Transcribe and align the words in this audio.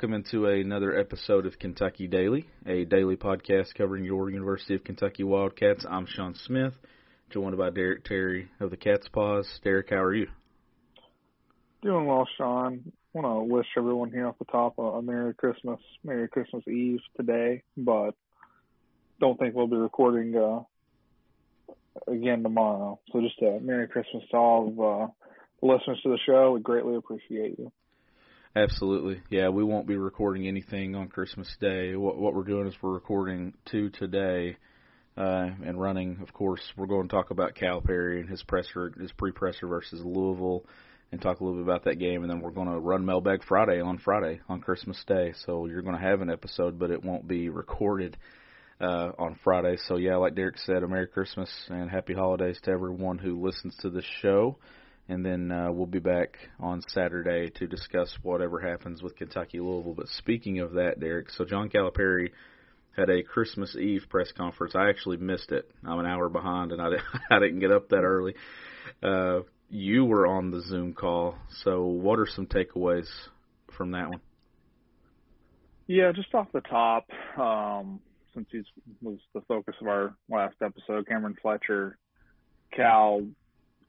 Welcome 0.00 0.14
into 0.14 0.46
another 0.46 0.98
episode 0.98 1.44
of 1.44 1.58
Kentucky 1.58 2.06
Daily, 2.06 2.46
a 2.64 2.86
daily 2.86 3.16
podcast 3.16 3.74
covering 3.74 4.02
your 4.02 4.30
University 4.30 4.74
of 4.74 4.82
Kentucky 4.82 5.24
Wildcats. 5.24 5.84
I'm 5.86 6.06
Sean 6.06 6.34
Smith, 6.34 6.72
joined 7.28 7.58
by 7.58 7.68
Derek 7.68 8.04
Terry 8.04 8.48
of 8.60 8.70
the 8.70 8.78
Cats' 8.78 9.08
Pause. 9.08 9.60
Derek, 9.62 9.90
how 9.90 9.98
are 9.98 10.14
you? 10.14 10.28
Doing 11.82 12.06
well, 12.06 12.26
Sean. 12.38 12.90
want 13.12 13.26
to 13.26 13.54
wish 13.54 13.66
everyone 13.76 14.10
here 14.10 14.26
off 14.26 14.38
the 14.38 14.46
top 14.46 14.78
a, 14.78 14.82
a 14.84 15.02
Merry 15.02 15.34
Christmas, 15.34 15.80
Merry 16.02 16.28
Christmas 16.28 16.66
Eve 16.66 17.00
today, 17.18 17.62
but 17.76 18.12
don't 19.20 19.38
think 19.38 19.54
we'll 19.54 19.66
be 19.66 19.76
recording 19.76 20.34
uh, 20.34 20.60
again 22.10 22.42
tomorrow. 22.42 22.98
So 23.12 23.20
just 23.20 23.42
a 23.42 23.60
Merry 23.60 23.86
Christmas 23.86 24.22
to 24.30 24.36
all 24.38 24.68
of 24.68 24.80
uh, 24.80 25.12
the 25.60 25.66
listeners 25.66 26.00
to 26.04 26.08
the 26.08 26.18
show. 26.24 26.52
We 26.52 26.60
greatly 26.60 26.96
appreciate 26.96 27.58
you. 27.58 27.70
Absolutely. 28.56 29.22
Yeah, 29.30 29.50
we 29.50 29.62
won't 29.62 29.86
be 29.86 29.96
recording 29.96 30.48
anything 30.48 30.96
on 30.96 31.06
Christmas 31.06 31.48
Day. 31.60 31.94
What, 31.94 32.18
what 32.18 32.34
we're 32.34 32.42
doing 32.42 32.66
is 32.66 32.74
we're 32.82 32.94
recording 32.94 33.54
two 33.70 33.90
today 33.90 34.56
uh, 35.16 35.50
and 35.64 35.80
running. 35.80 36.18
Of 36.20 36.32
course, 36.32 36.60
we're 36.76 36.88
going 36.88 37.06
to 37.06 37.14
talk 37.14 37.30
about 37.30 37.54
Calipari 37.54 38.18
and 38.18 38.28
his 38.28 38.42
presser, 38.42 38.92
his 39.00 39.12
pre-presser 39.12 39.68
versus 39.68 40.00
Louisville, 40.04 40.64
and 41.12 41.22
talk 41.22 41.38
a 41.38 41.44
little 41.44 41.60
bit 41.60 41.64
about 41.64 41.84
that 41.84 42.00
game. 42.00 42.22
And 42.22 42.30
then 42.30 42.40
we're 42.40 42.50
going 42.50 42.66
to 42.66 42.80
run 42.80 43.06
Mailbag 43.06 43.44
Friday 43.44 43.80
on 43.80 43.98
Friday 43.98 44.40
on 44.48 44.60
Christmas 44.60 45.00
Day. 45.06 45.32
So 45.46 45.66
you're 45.66 45.82
going 45.82 45.96
to 45.96 46.02
have 46.02 46.20
an 46.20 46.30
episode, 46.30 46.76
but 46.76 46.90
it 46.90 47.04
won't 47.04 47.28
be 47.28 47.50
recorded 47.50 48.16
uh, 48.80 49.12
on 49.16 49.38
Friday. 49.44 49.76
So 49.86 49.94
yeah, 49.94 50.16
like 50.16 50.34
Derek 50.34 50.58
said, 50.58 50.82
a 50.82 50.88
Merry 50.88 51.06
Christmas 51.06 51.50
and 51.68 51.88
Happy 51.88 52.14
Holidays 52.14 52.58
to 52.64 52.72
everyone 52.72 53.18
who 53.18 53.46
listens 53.46 53.76
to 53.82 53.90
the 53.90 54.02
show 54.22 54.56
and 55.10 55.26
then 55.26 55.50
uh, 55.50 55.72
we'll 55.72 55.86
be 55.86 55.98
back 55.98 56.38
on 56.60 56.82
Saturday 56.86 57.50
to 57.56 57.66
discuss 57.66 58.16
whatever 58.22 58.60
happens 58.60 59.02
with 59.02 59.16
Kentucky 59.16 59.58
Louisville. 59.58 59.94
But 59.94 60.06
speaking 60.06 60.60
of 60.60 60.74
that, 60.74 61.00
Derek, 61.00 61.30
so 61.30 61.44
John 61.44 61.68
Calipari 61.68 62.30
had 62.96 63.10
a 63.10 63.24
Christmas 63.24 63.74
Eve 63.74 64.02
press 64.08 64.30
conference. 64.30 64.76
I 64.76 64.88
actually 64.88 65.16
missed 65.16 65.50
it. 65.50 65.68
I'm 65.84 65.98
an 65.98 66.06
hour 66.06 66.28
behind, 66.28 66.70
and 66.70 66.80
I 66.80 66.90
didn't, 66.90 67.04
I 67.30 67.40
didn't 67.40 67.58
get 67.58 67.72
up 67.72 67.88
that 67.88 68.02
early. 68.02 68.34
Uh, 69.02 69.40
you 69.68 70.04
were 70.04 70.28
on 70.28 70.52
the 70.52 70.62
Zoom 70.62 70.94
call, 70.94 71.34
so 71.64 71.86
what 71.86 72.20
are 72.20 72.28
some 72.28 72.46
takeaways 72.46 73.08
from 73.76 73.90
that 73.90 74.10
one? 74.10 74.20
Yeah, 75.88 76.12
just 76.14 76.32
off 76.36 76.46
the 76.52 76.60
top, 76.60 77.08
um, 77.36 77.98
since 78.32 78.46
he 78.52 78.62
was 79.02 79.18
the 79.34 79.40
focus 79.48 79.74
of 79.80 79.88
our 79.88 80.14
last 80.28 80.54
episode, 80.62 81.08
Cameron 81.08 81.36
Fletcher, 81.42 81.98
Cal 82.72 83.22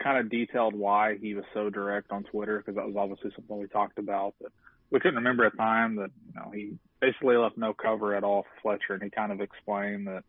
kind 0.03 0.17
of 0.17 0.29
detailed 0.29 0.75
why 0.75 1.17
he 1.17 1.33
was 1.33 1.45
so 1.53 1.69
direct 1.69 2.11
on 2.11 2.23
Twitter 2.23 2.57
because 2.57 2.75
that 2.75 2.85
was 2.85 2.95
obviously 2.97 3.31
something 3.35 3.57
we 3.57 3.67
talked 3.67 3.99
about. 3.99 4.35
That 4.41 4.51
we 4.89 4.99
couldn't 4.99 5.15
remember 5.15 5.49
the 5.49 5.57
time 5.57 5.95
that 5.97 6.11
you 6.27 6.33
know 6.35 6.51
he 6.51 6.77
basically 6.99 7.37
left 7.37 7.57
no 7.57 7.73
cover 7.73 8.15
at 8.15 8.23
all 8.23 8.43
for 8.43 8.61
Fletcher, 8.61 8.93
and 8.93 9.03
he 9.03 9.09
kind 9.09 9.31
of 9.31 9.41
explained 9.41 10.07
that 10.07 10.23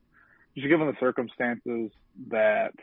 just 0.55 0.69
given 0.69 0.87
the 0.87 0.97
circumstances 1.01 1.91
that, 2.29 2.75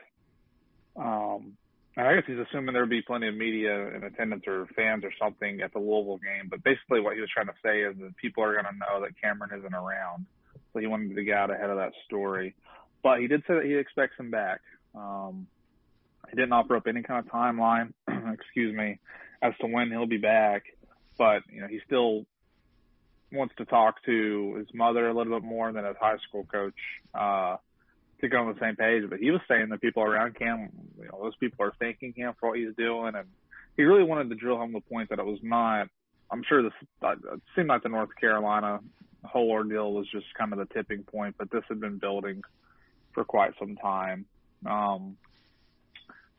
um, 0.96 1.54
and 1.96 2.08
I 2.08 2.16
guess 2.16 2.24
he's 2.26 2.38
assuming 2.40 2.74
there 2.74 2.84
would 2.84 2.90
be 2.90 3.02
plenty 3.02 3.28
of 3.28 3.36
media 3.36 3.96
in 3.96 4.04
attendance 4.04 4.44
or 4.48 4.68
fans 4.76 5.04
or 5.04 5.12
something 5.22 5.62
at 5.62 5.74
the 5.74 5.80
Louisville 5.80 6.18
game. 6.18 6.50
But 6.50 6.64
basically, 6.64 7.02
what 7.02 7.16
he 7.16 7.22
was 7.22 7.30
trying 7.34 7.48
to 7.48 7.60
say 7.64 7.82
is 7.82 7.96
that 8.00 8.16
people 8.18 8.44
are 8.44 8.54
going 8.54 8.66
to 8.66 8.72
know 8.72 9.02
that 9.02 9.20
Cameron 9.22 9.52
isn't 9.60 9.74
around, 9.74 10.26
so 10.74 10.80
he 10.80 10.88
wanted 10.88 11.16
to 11.16 11.24
get 11.24 11.38
out 11.38 11.52
ahead 11.52 11.70
of 11.70 11.78
that 11.78 11.94
story. 12.06 12.56
But 13.04 13.20
he 13.20 13.28
did 13.28 13.42
say 13.48 13.56
that 13.56 13.66
he 13.66 13.76
expects 13.76 14.18
him 14.20 14.32
back. 14.32 14.62
Um, 14.96 15.48
he 16.30 16.36
didn't 16.36 16.54
offer 16.54 16.76
up 16.76 16.88
any 16.88 17.04
kind 17.04 17.26
of 17.26 17.32
timeline, 17.32 17.94
excuse 18.34 18.76
me, 18.76 19.00
as 19.42 19.54
to 19.62 19.68
when 19.68 19.90
he'll 19.90 20.06
be 20.06 20.18
back. 20.18 20.64
But 21.18 21.44
you 21.52 21.62
know, 21.62 21.68
he 21.68 21.80
still 21.86 22.26
wants 23.32 23.54
to 23.58 23.66
talk 23.66 24.04
to 24.06 24.56
his 24.58 24.68
mother 24.74 25.08
a 25.08 25.14
little 25.14 25.40
bit 25.40 25.48
more 25.48 25.72
than 25.72 25.86
his 25.86 25.96
high 26.00 26.18
school 26.28 26.46
coach 26.46 26.74
uh, 27.14 27.58
to 28.22 28.30
get 28.30 28.38
on 28.38 28.54
the 28.54 28.60
same 28.60 28.76
page. 28.76 29.04
But 29.10 29.20
he 29.20 29.32
was 29.32 29.42
saying 29.48 29.70
that 29.70 29.82
people 29.82 30.04
around 30.04 30.38
Cam, 30.38 30.70
you 30.98 31.06
know, 31.06 31.20
those 31.22 31.36
people 31.38 31.66
are 31.66 31.74
thanking 31.80 32.14
him 32.16 32.34
for 32.40 32.50
what 32.50 32.60
he's 32.60 32.76
doing, 32.78 33.14
and 33.16 33.28
he 33.78 33.84
really 33.84 34.04
wanted 34.04 34.30
to 34.30 34.36
drill 34.36 34.58
home 34.58 34.74
the 34.74 34.82
point 34.82 35.10
that 35.10 35.20
it 35.20 35.26
was 35.26 35.40
not. 35.42 35.88
I'm 36.32 36.44
sure 36.48 36.62
this 36.62 36.74
uh, 37.02 37.14
it 37.34 37.42
seemed 37.56 37.70
like 37.70 37.84
the 37.84 37.90
North 37.90 38.16
Carolina 38.20 38.80
whole 39.24 39.50
ordeal 39.50 39.94
was 39.94 40.08
just 40.12 40.26
kind 40.38 40.54
of 40.54 40.60
the 40.60 40.74
tipping 40.74 41.04
point, 41.04 41.36
but 41.38 41.52
this 41.52 41.64
had 41.68 41.80
been 41.80 41.98
building 41.98 42.42
for 43.14 43.24
quite 43.24 43.52
some 43.60 43.76
time. 43.76 44.26
Um, 44.66 45.18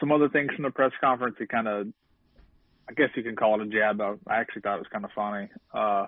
some 0.00 0.12
other 0.12 0.28
things 0.28 0.50
from 0.55 0.65
the 0.65 0.71
press 0.71 0.93
conference. 1.00 1.37
He 1.38 1.47
kind 1.47 1.69
of, 1.69 1.88
I 2.88 2.94
guess 2.94 3.11
you 3.15 3.22
can 3.22 3.37
call 3.37 3.61
it 3.61 3.66
a 3.66 3.71
jab. 3.71 4.00
I 4.00 4.37
actually 4.37 4.62
thought 4.62 4.77
it 4.77 4.81
was 4.81 4.93
kind 4.93 5.05
of 5.05 5.11
funny. 5.15 5.49
Uh, 5.72 6.06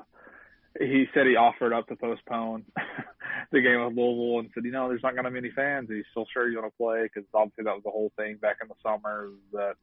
he 0.79 1.05
said 1.13 1.27
he 1.27 1.37
offered 1.37 1.73
up 1.73 1.87
to 1.89 1.97
postpone 1.97 2.65
the 3.53 3.61
game 3.61 3.85
with 3.85 3.95
Louisville 3.95 4.41
and 4.41 4.51
said, 4.55 4.65
you 4.65 4.73
know, 4.73 4.89
there's 4.89 5.03
not 5.03 5.13
going 5.13 5.25
to 5.25 5.31
be 5.31 5.39
any 5.39 5.51
fans. 5.51 5.89
You 5.91 6.03
still 6.11 6.27
sure 6.33 6.49
you 6.49 6.61
want 6.61 6.73
to 6.73 6.77
play? 6.77 7.03
Because 7.03 7.29
obviously 7.35 7.65
that 7.65 7.75
was 7.75 7.85
the 7.85 7.91
whole 7.91 8.11
thing 8.17 8.37
back 8.37 8.57
in 8.63 8.69
the 8.69 8.75
summer 8.83 9.29
that 9.53 9.75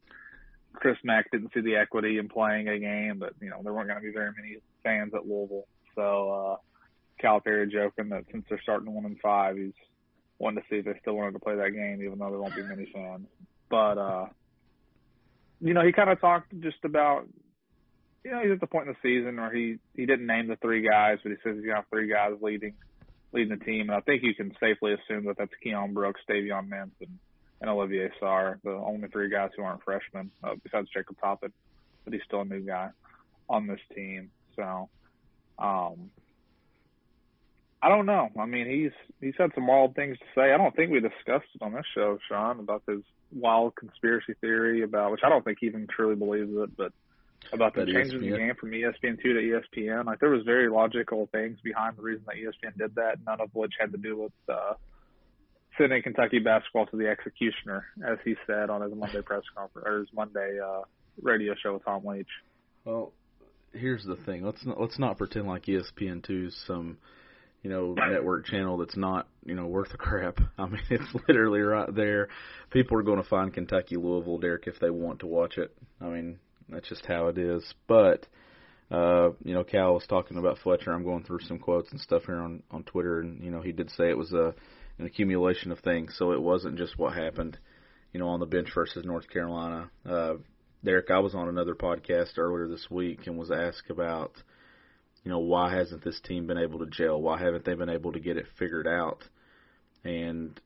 Chris 0.73 0.97
Mack 1.03 1.31
didn't 1.31 1.51
see 1.53 1.61
the 1.61 1.75
equity 1.75 2.17
in 2.17 2.27
playing 2.27 2.67
a 2.67 2.79
game, 2.79 3.19
but 3.19 3.33
you 3.41 3.49
know 3.49 3.61
there 3.63 3.73
weren't 3.73 3.87
going 3.87 3.99
to 3.99 4.05
be 4.05 4.13
very 4.13 4.31
many 4.35 4.57
fans 4.83 5.13
at 5.13 5.27
Louisville. 5.27 5.67
So 5.95 6.29
uh, 6.31 6.55
Calipari 7.23 7.71
joking 7.71 8.09
that 8.09 8.25
since 8.31 8.45
they're 8.49 8.61
starting 8.61 8.93
one 8.93 9.05
and 9.05 9.19
five, 9.19 9.57
he's 9.57 9.73
wanting 10.37 10.61
to 10.61 10.69
see 10.69 10.77
if 10.77 10.85
they 10.85 10.99
still 11.01 11.15
wanted 11.15 11.33
to 11.33 11.39
play 11.39 11.55
that 11.55 11.71
game, 11.71 12.01
even 12.01 12.19
though 12.19 12.29
there 12.29 12.39
won't 12.39 12.55
be 12.55 12.63
many 12.63 12.89
fans. 12.93 13.27
But 13.69 13.97
uh 13.97 14.25
you 15.61 15.73
know, 15.73 15.85
he 15.85 15.91
kind 15.91 16.09
of 16.09 16.21
talked 16.21 16.53
just 16.61 16.83
about 16.83 17.27
you 18.23 18.31
know, 18.31 18.41
he's 18.41 18.51
at 18.51 18.59
the 18.59 18.67
point 18.67 18.87
in 18.87 18.93
the 18.93 19.07
season 19.07 19.37
where 19.37 19.53
he 19.53 19.77
he 19.95 20.05
didn't 20.05 20.27
name 20.27 20.47
the 20.47 20.55
three 20.57 20.87
guys, 20.87 21.19
but 21.23 21.31
he 21.31 21.37
says 21.43 21.57
he's 21.61 21.71
have 21.71 21.85
three 21.89 22.09
guys 22.09 22.33
leading 22.41 22.73
leading 23.31 23.57
the 23.57 23.63
team, 23.63 23.89
and 23.89 23.91
I 23.91 24.01
think 24.01 24.23
you 24.23 24.33
can 24.33 24.51
safely 24.59 24.93
assume 24.93 25.25
that 25.25 25.37
that's 25.37 25.51
Keion 25.63 25.93
Brooks, 25.93 26.21
Davion 26.27 26.67
Mintz, 26.67 26.91
and, 26.99 27.19
and 27.61 27.69
Olivier 27.69 28.11
Sarr, 28.21 28.59
the 28.63 28.71
only 28.71 29.07
three 29.07 29.29
guys 29.29 29.51
who 29.55 29.63
aren't 29.63 29.83
freshmen, 29.83 30.31
uh, 30.43 30.55
besides 30.63 30.87
Jacob 30.93 31.17
Toppin, 31.21 31.53
but 32.03 32.13
he's 32.13 32.23
still 32.25 32.41
a 32.41 32.45
new 32.45 32.61
guy 32.61 32.89
on 33.47 33.67
this 33.67 33.79
team. 33.95 34.31
So, 34.55 34.89
um, 35.59 36.09
I 37.81 37.89
don't 37.89 38.05
know. 38.05 38.29
I 38.37 38.45
mean, 38.45 38.69
he's 38.69 38.91
he's 39.21 39.35
had 39.37 39.51
some 39.55 39.67
wild 39.67 39.95
things 39.95 40.17
to 40.17 40.25
say. 40.35 40.51
I 40.53 40.57
don't 40.57 40.75
think 40.75 40.91
we 40.91 40.99
discussed 40.99 41.47
it 41.55 41.61
on 41.61 41.73
this 41.73 41.85
show, 41.95 42.17
Sean, 42.27 42.59
about 42.59 42.83
his 42.87 43.01
wild 43.33 43.75
conspiracy 43.75 44.33
theory 44.41 44.83
about 44.83 45.11
which 45.11 45.21
I 45.23 45.29
don't 45.29 45.45
think 45.45 45.59
he 45.61 45.67
even 45.67 45.87
truly 45.87 46.15
believes 46.15 46.51
it, 46.53 46.75
but 46.75 46.91
about 47.53 47.75
the 47.75 47.85
changing 47.85 48.19
the 48.19 48.37
game 48.37 48.53
from 48.59 48.71
ESPN 48.71 49.21
two 49.21 49.33
to 49.33 49.61
ESPN. 49.79 50.05
Like 50.05 50.19
there 50.19 50.29
was 50.29 50.43
very 50.43 50.69
logical 50.69 51.29
things 51.31 51.57
behind 51.63 51.97
the 51.97 52.01
reason 52.01 52.23
that 52.27 52.35
ESPN 52.35 52.77
did 52.77 52.95
that, 52.95 53.19
none 53.25 53.39
of 53.39 53.49
which 53.53 53.73
had 53.79 53.91
to 53.93 53.97
do 53.97 54.17
with 54.17 54.33
uh 54.49 54.73
sending 55.77 56.03
Kentucky 56.03 56.39
basketball 56.39 56.85
to 56.87 56.97
the 56.97 57.07
executioner, 57.07 57.85
as 58.05 58.17
he 58.25 58.35
said 58.45 58.69
on 58.69 58.81
his 58.81 58.93
Monday 58.93 59.21
press 59.21 59.43
conference 59.55 59.87
or 59.87 59.99
his 59.99 60.09
Monday 60.13 60.59
uh 60.59 60.81
radio 61.21 61.53
show 61.55 61.73
with 61.73 61.85
Tom 61.85 62.05
Leach. 62.05 62.27
Well, 62.83 63.13
here's 63.71 64.03
the 64.03 64.17
thing. 64.17 64.43
Let's 64.43 64.65
not 64.65 64.81
let's 64.81 64.99
not 64.99 65.17
pretend 65.17 65.47
like 65.47 65.63
ESPN 65.63 66.23
two 66.23 66.47
is 66.47 66.63
some 66.67 66.97
you 67.61 67.69
know, 67.69 67.93
network 67.93 68.45
channel 68.45 68.77
that's 68.77 68.95
not, 68.95 69.27
you 69.45 69.55
know, 69.55 69.67
worth 69.67 69.93
a 69.93 69.97
crap. 69.97 70.39
I 70.57 70.67
mean, 70.67 70.81
it's 70.89 71.13
literally 71.27 71.61
right 71.61 71.93
there. 71.93 72.29
People 72.71 72.97
are 72.97 73.03
going 73.03 73.21
to 73.21 73.27
find 73.27 73.53
Kentucky 73.53 73.97
Louisville, 73.97 74.37
Derek, 74.37 74.67
if 74.67 74.79
they 74.79 74.89
want 74.89 75.19
to 75.19 75.27
watch 75.27 75.57
it. 75.57 75.75
I 75.99 76.05
mean, 76.05 76.39
that's 76.69 76.87
just 76.87 77.05
how 77.05 77.27
it 77.27 77.37
is. 77.37 77.63
But, 77.87 78.27
uh, 78.91 79.31
you 79.43 79.53
know, 79.53 79.63
Cal 79.63 79.93
was 79.93 80.05
talking 80.07 80.37
about 80.37 80.59
Fletcher. 80.59 80.91
I'm 80.91 81.03
going 81.03 81.23
through 81.23 81.41
some 81.41 81.59
quotes 81.59 81.91
and 81.91 81.99
stuff 81.99 82.23
here 82.25 82.39
on 82.39 82.63
on 82.71 82.83
Twitter, 82.83 83.19
and 83.19 83.43
you 83.43 83.51
know, 83.51 83.61
he 83.61 83.71
did 83.71 83.91
say 83.91 84.09
it 84.09 84.17
was 84.17 84.33
a 84.33 84.53
an 84.97 85.05
accumulation 85.05 85.71
of 85.71 85.79
things. 85.79 86.15
So 86.17 86.31
it 86.31 86.41
wasn't 86.41 86.77
just 86.77 86.97
what 86.97 87.13
happened, 87.13 87.57
you 88.13 88.19
know, 88.19 88.29
on 88.29 88.39
the 88.39 88.45
bench 88.45 88.69
versus 88.73 89.05
North 89.05 89.29
Carolina. 89.29 89.89
Uh, 90.07 90.33
Derek, 90.83 91.11
I 91.11 91.19
was 91.19 91.35
on 91.35 91.49
another 91.49 91.75
podcast 91.75 92.37
earlier 92.37 92.67
this 92.67 92.87
week 92.89 93.27
and 93.27 93.37
was 93.37 93.51
asked 93.51 93.89
about, 93.89 94.31
you 95.23 95.31
know, 95.31 95.39
why 95.39 95.75
hasn't 95.75 96.03
this 96.03 96.19
team 96.21 96.47
been 96.47 96.57
able 96.57 96.79
to 96.79 96.85
gel? 96.85 97.21
Why 97.21 97.39
haven't 97.39 97.65
they 97.65 97.73
been 97.73 97.89
able 97.89 98.13
to 98.13 98.19
get 98.19 98.37
it 98.37 98.45
figured 98.57 98.87
out? 98.87 99.23
And 100.03 100.59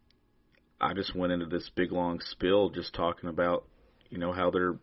I 0.80 0.94
just 0.94 1.16
went 1.16 1.34
into 1.34 1.46
this 1.46 1.70
big 1.76 1.92
long 1.92 2.20
spill 2.20 2.70
just 2.70 2.94
talking 2.94 3.30
about, 3.30 3.66
you 4.10 4.18
know, 4.18 4.32
how 4.32 4.52
they're. 4.52 4.76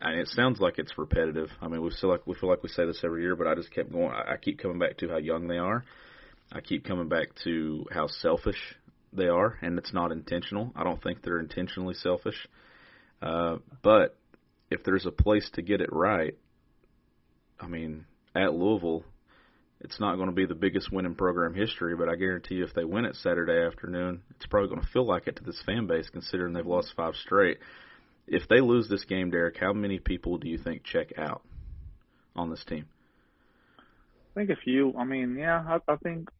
And 0.00 0.18
it 0.18 0.28
sounds 0.28 0.60
like 0.60 0.78
it's 0.78 0.96
repetitive. 0.96 1.50
I 1.60 1.68
mean, 1.68 1.82
we 1.82 1.90
feel 2.00 2.10
like 2.10 2.26
we 2.26 2.34
feel 2.34 2.48
like 2.48 2.62
we 2.62 2.68
say 2.68 2.86
this 2.86 3.02
every 3.04 3.22
year, 3.22 3.36
but 3.36 3.46
I 3.46 3.54
just 3.54 3.72
kept 3.72 3.92
going. 3.92 4.12
I 4.12 4.36
keep 4.36 4.58
coming 4.58 4.78
back 4.78 4.98
to 4.98 5.08
how 5.08 5.18
young 5.18 5.48
they 5.48 5.58
are. 5.58 5.84
I 6.50 6.60
keep 6.60 6.84
coming 6.84 7.08
back 7.08 7.28
to 7.44 7.86
how 7.90 8.06
selfish 8.06 8.76
they 9.12 9.28
are, 9.28 9.58
and 9.62 9.78
it's 9.78 9.92
not 9.92 10.12
intentional. 10.12 10.72
I 10.76 10.84
don't 10.84 11.02
think 11.02 11.22
they're 11.22 11.40
intentionally 11.40 11.94
selfish. 11.94 12.46
Uh, 13.20 13.56
but 13.82 14.16
if 14.70 14.82
there's 14.84 15.06
a 15.06 15.10
place 15.10 15.48
to 15.54 15.62
get 15.62 15.80
it 15.80 15.92
right, 15.92 16.36
I 17.60 17.66
mean, 17.68 18.06
at 18.34 18.54
Louisville, 18.54 19.04
it's 19.80 19.98
not 19.98 20.16
going 20.16 20.28
to 20.28 20.34
be 20.34 20.46
the 20.46 20.54
biggest 20.54 20.92
win 20.92 21.06
in 21.06 21.14
program 21.14 21.54
history, 21.54 21.96
but 21.96 22.08
I 22.08 22.14
guarantee 22.14 22.56
you 22.56 22.64
if 22.64 22.74
they 22.74 22.84
win 22.84 23.04
it 23.04 23.16
Saturday 23.16 23.66
afternoon, 23.66 24.22
it's 24.30 24.46
probably 24.46 24.68
going 24.68 24.80
to 24.80 24.86
feel 24.88 25.06
like 25.06 25.26
it 25.26 25.36
to 25.36 25.44
this 25.44 25.60
fan 25.66 25.86
base 25.86 26.08
considering 26.08 26.52
they've 26.52 26.66
lost 26.66 26.94
five 26.96 27.14
straight. 27.16 27.58
If 28.26 28.48
they 28.48 28.60
lose 28.60 28.88
this 28.88 29.04
game, 29.04 29.30
Derek, 29.30 29.56
how 29.58 29.72
many 29.72 29.98
people 29.98 30.38
do 30.38 30.48
you 30.48 30.58
think 30.58 30.84
check 30.84 31.18
out 31.18 31.42
on 32.36 32.50
this 32.50 32.64
team? 32.64 32.86
I 33.78 34.40
think 34.40 34.50
a 34.50 34.56
few. 34.56 34.94
I 34.96 35.04
mean, 35.04 35.36
yeah, 35.36 35.62
I, 35.66 35.92
I 35.92 35.96
think 35.96 36.30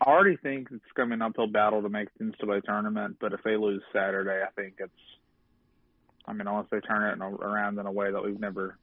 I 0.00 0.10
already 0.10 0.36
think 0.36 0.68
it's 0.70 0.92
going 0.94 1.10
to 1.10 1.16
be 1.16 1.18
an 1.18 1.22
uphill 1.22 1.48
battle 1.48 1.82
to 1.82 1.88
make 1.88 2.08
the 2.16 2.24
NCAA 2.24 2.62
tournament, 2.62 3.16
but 3.20 3.32
if 3.32 3.42
they 3.42 3.56
lose 3.56 3.82
Saturday, 3.92 4.42
I 4.46 4.50
think 4.52 4.74
it's. 4.78 4.92
I 6.26 6.32
mean, 6.32 6.46
unless 6.46 6.66
they 6.70 6.80
turn 6.80 7.02
it 7.02 7.24
around 7.24 7.78
in 7.78 7.86
a 7.86 7.92
way 7.92 8.12
that 8.12 8.22
we've 8.22 8.38
never 8.38 8.76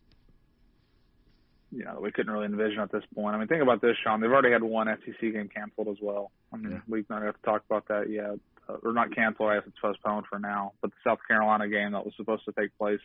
you 1.75 1.83
know, 1.83 1.99
we 2.01 2.11
couldn't 2.11 2.31
really 2.31 2.45
envision 2.45 2.79
at 2.79 2.91
this 2.91 3.03
point. 3.13 3.35
I 3.35 3.37
mean, 3.37 3.47
think 3.47 3.61
about 3.61 3.81
this, 3.81 3.97
Sean. 4.01 4.21
They've 4.21 4.31
already 4.31 4.51
had 4.51 4.63
one 4.63 4.87
SEC 5.05 5.19
game 5.19 5.49
canceled 5.53 5.89
as 5.89 5.97
well. 6.01 6.31
I 6.53 6.57
mean, 6.57 6.71
yeah. 6.71 6.79
we've 6.87 7.09
not 7.09 7.21
have 7.21 7.35
to 7.35 7.41
talk 7.41 7.63
about 7.69 7.89
that 7.89 8.09
yet, 8.09 8.39
uh, 8.69 8.77
or 8.81 8.93
not 8.93 9.13
canceled. 9.13 9.49
I 9.49 9.55
guess 9.55 9.67
it's 9.67 9.79
postponed 9.79 10.25
for 10.29 10.39
now. 10.39 10.71
But 10.81 10.91
the 10.91 10.97
South 11.03 11.19
Carolina 11.27 11.67
game 11.67 11.91
that 11.91 12.05
was 12.05 12.13
supposed 12.15 12.45
to 12.45 12.53
take 12.53 12.75
place 12.77 13.01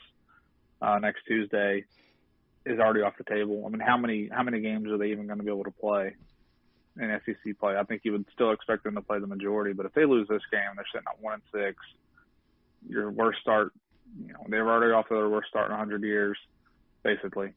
uh, 0.80 1.00
next 1.00 1.22
Tuesday 1.26 1.84
is 2.64 2.78
already 2.78 3.00
off 3.00 3.14
the 3.18 3.24
table. 3.24 3.64
I 3.66 3.70
mean, 3.70 3.80
how 3.80 3.96
many 3.96 4.28
how 4.28 4.44
many 4.44 4.60
games 4.60 4.86
are 4.88 4.98
they 4.98 5.10
even 5.10 5.26
going 5.26 5.38
to 5.38 5.44
be 5.44 5.50
able 5.50 5.64
to 5.64 5.72
play 5.72 6.14
in 6.96 7.20
SEC 7.26 7.58
play? 7.58 7.76
I 7.76 7.82
think 7.82 8.02
you 8.04 8.12
would 8.12 8.26
still 8.32 8.52
expect 8.52 8.84
them 8.84 8.94
to 8.94 9.02
play 9.02 9.18
the 9.18 9.26
majority. 9.26 9.72
But 9.72 9.86
if 9.86 9.94
they 9.94 10.04
lose 10.04 10.28
this 10.28 10.42
game, 10.52 10.62
they're 10.76 10.84
sitting 10.92 11.08
at 11.08 11.20
one 11.20 11.34
and 11.34 11.42
six. 11.52 11.76
Your 12.88 13.10
worst 13.10 13.40
start. 13.40 13.72
You 14.24 14.32
know, 14.32 14.44
they're 14.48 14.68
already 14.68 14.92
off 14.92 15.08
their 15.08 15.28
worst 15.28 15.48
start 15.48 15.66
in 15.66 15.72
100 15.72 16.02
years, 16.02 16.38
basically. 17.02 17.52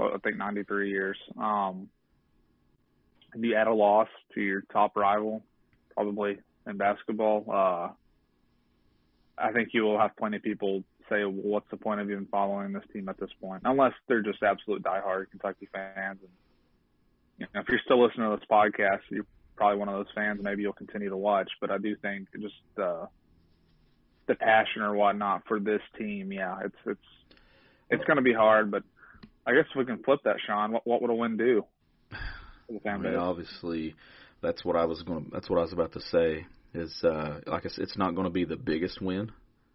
I 0.00 0.18
think 0.18 0.36
93 0.36 0.90
years. 0.90 1.16
Um, 1.38 1.88
if 3.34 3.42
you 3.42 3.54
add 3.54 3.66
a 3.66 3.74
loss 3.74 4.08
to 4.34 4.40
your 4.40 4.62
top 4.72 4.96
rival, 4.96 5.42
probably 5.94 6.38
in 6.66 6.76
basketball, 6.76 7.44
uh, 7.48 7.88
I 9.36 9.52
think 9.52 9.70
you 9.72 9.82
will 9.82 9.98
have 9.98 10.16
plenty 10.16 10.36
of 10.36 10.42
people 10.42 10.84
say, 11.08 11.24
well, 11.24 11.32
what's 11.32 11.70
the 11.70 11.76
point 11.76 12.00
of 12.00 12.10
even 12.10 12.26
following 12.26 12.72
this 12.72 12.84
team 12.92 13.08
at 13.08 13.18
this 13.18 13.30
point? 13.40 13.62
Unless 13.64 13.94
they're 14.08 14.22
just 14.22 14.42
absolute 14.42 14.82
diehard 14.82 15.30
Kentucky 15.30 15.68
fans. 15.72 16.18
And 16.20 16.30
you 17.38 17.46
know, 17.52 17.60
if 17.60 17.68
you're 17.68 17.80
still 17.84 18.02
listening 18.02 18.30
to 18.30 18.36
this 18.36 18.46
podcast, 18.50 19.00
you're 19.10 19.26
probably 19.56 19.78
one 19.78 19.88
of 19.88 19.94
those 19.94 20.12
fans. 20.14 20.40
Maybe 20.42 20.62
you'll 20.62 20.72
continue 20.72 21.10
to 21.10 21.16
watch. 21.16 21.50
But 21.60 21.70
I 21.70 21.78
do 21.78 21.96
think 21.96 22.28
just 22.40 22.54
the 22.76 23.08
passion 24.34 24.82
or 24.82 24.94
whatnot 24.94 25.42
for 25.46 25.60
this 25.60 25.82
team, 25.98 26.32
yeah, 26.32 26.58
it's 26.64 26.76
it's 26.86 27.38
it's 27.90 28.04
going 28.04 28.16
to 28.16 28.22
be 28.22 28.32
hard. 28.32 28.70
But 28.70 28.84
I 29.46 29.52
guess 29.52 29.64
if 29.70 29.76
we 29.76 29.84
can 29.84 30.02
flip 30.02 30.20
that, 30.24 30.36
Sean, 30.46 30.72
what, 30.72 30.86
what 30.86 31.02
would 31.02 31.10
a 31.10 31.14
win 31.14 31.36
do? 31.36 31.64
I 32.86 32.96
mean, 32.96 33.14
obviously, 33.14 33.94
that's 34.42 34.64
what 34.64 34.76
I 34.76 34.86
was 34.86 35.02
going. 35.02 35.30
That's 35.32 35.50
what 35.50 35.58
I 35.58 35.62
was 35.62 35.72
about 35.72 35.92
to 35.92 36.00
say. 36.00 36.46
Is 36.72 36.92
uh, 37.04 37.40
like 37.46 37.66
I 37.66 37.68
said, 37.68 37.84
it's 37.84 37.96
not 37.96 38.14
going 38.14 38.24
to 38.24 38.30
be 38.30 38.44
the 38.44 38.56
biggest 38.56 39.00
win. 39.00 39.30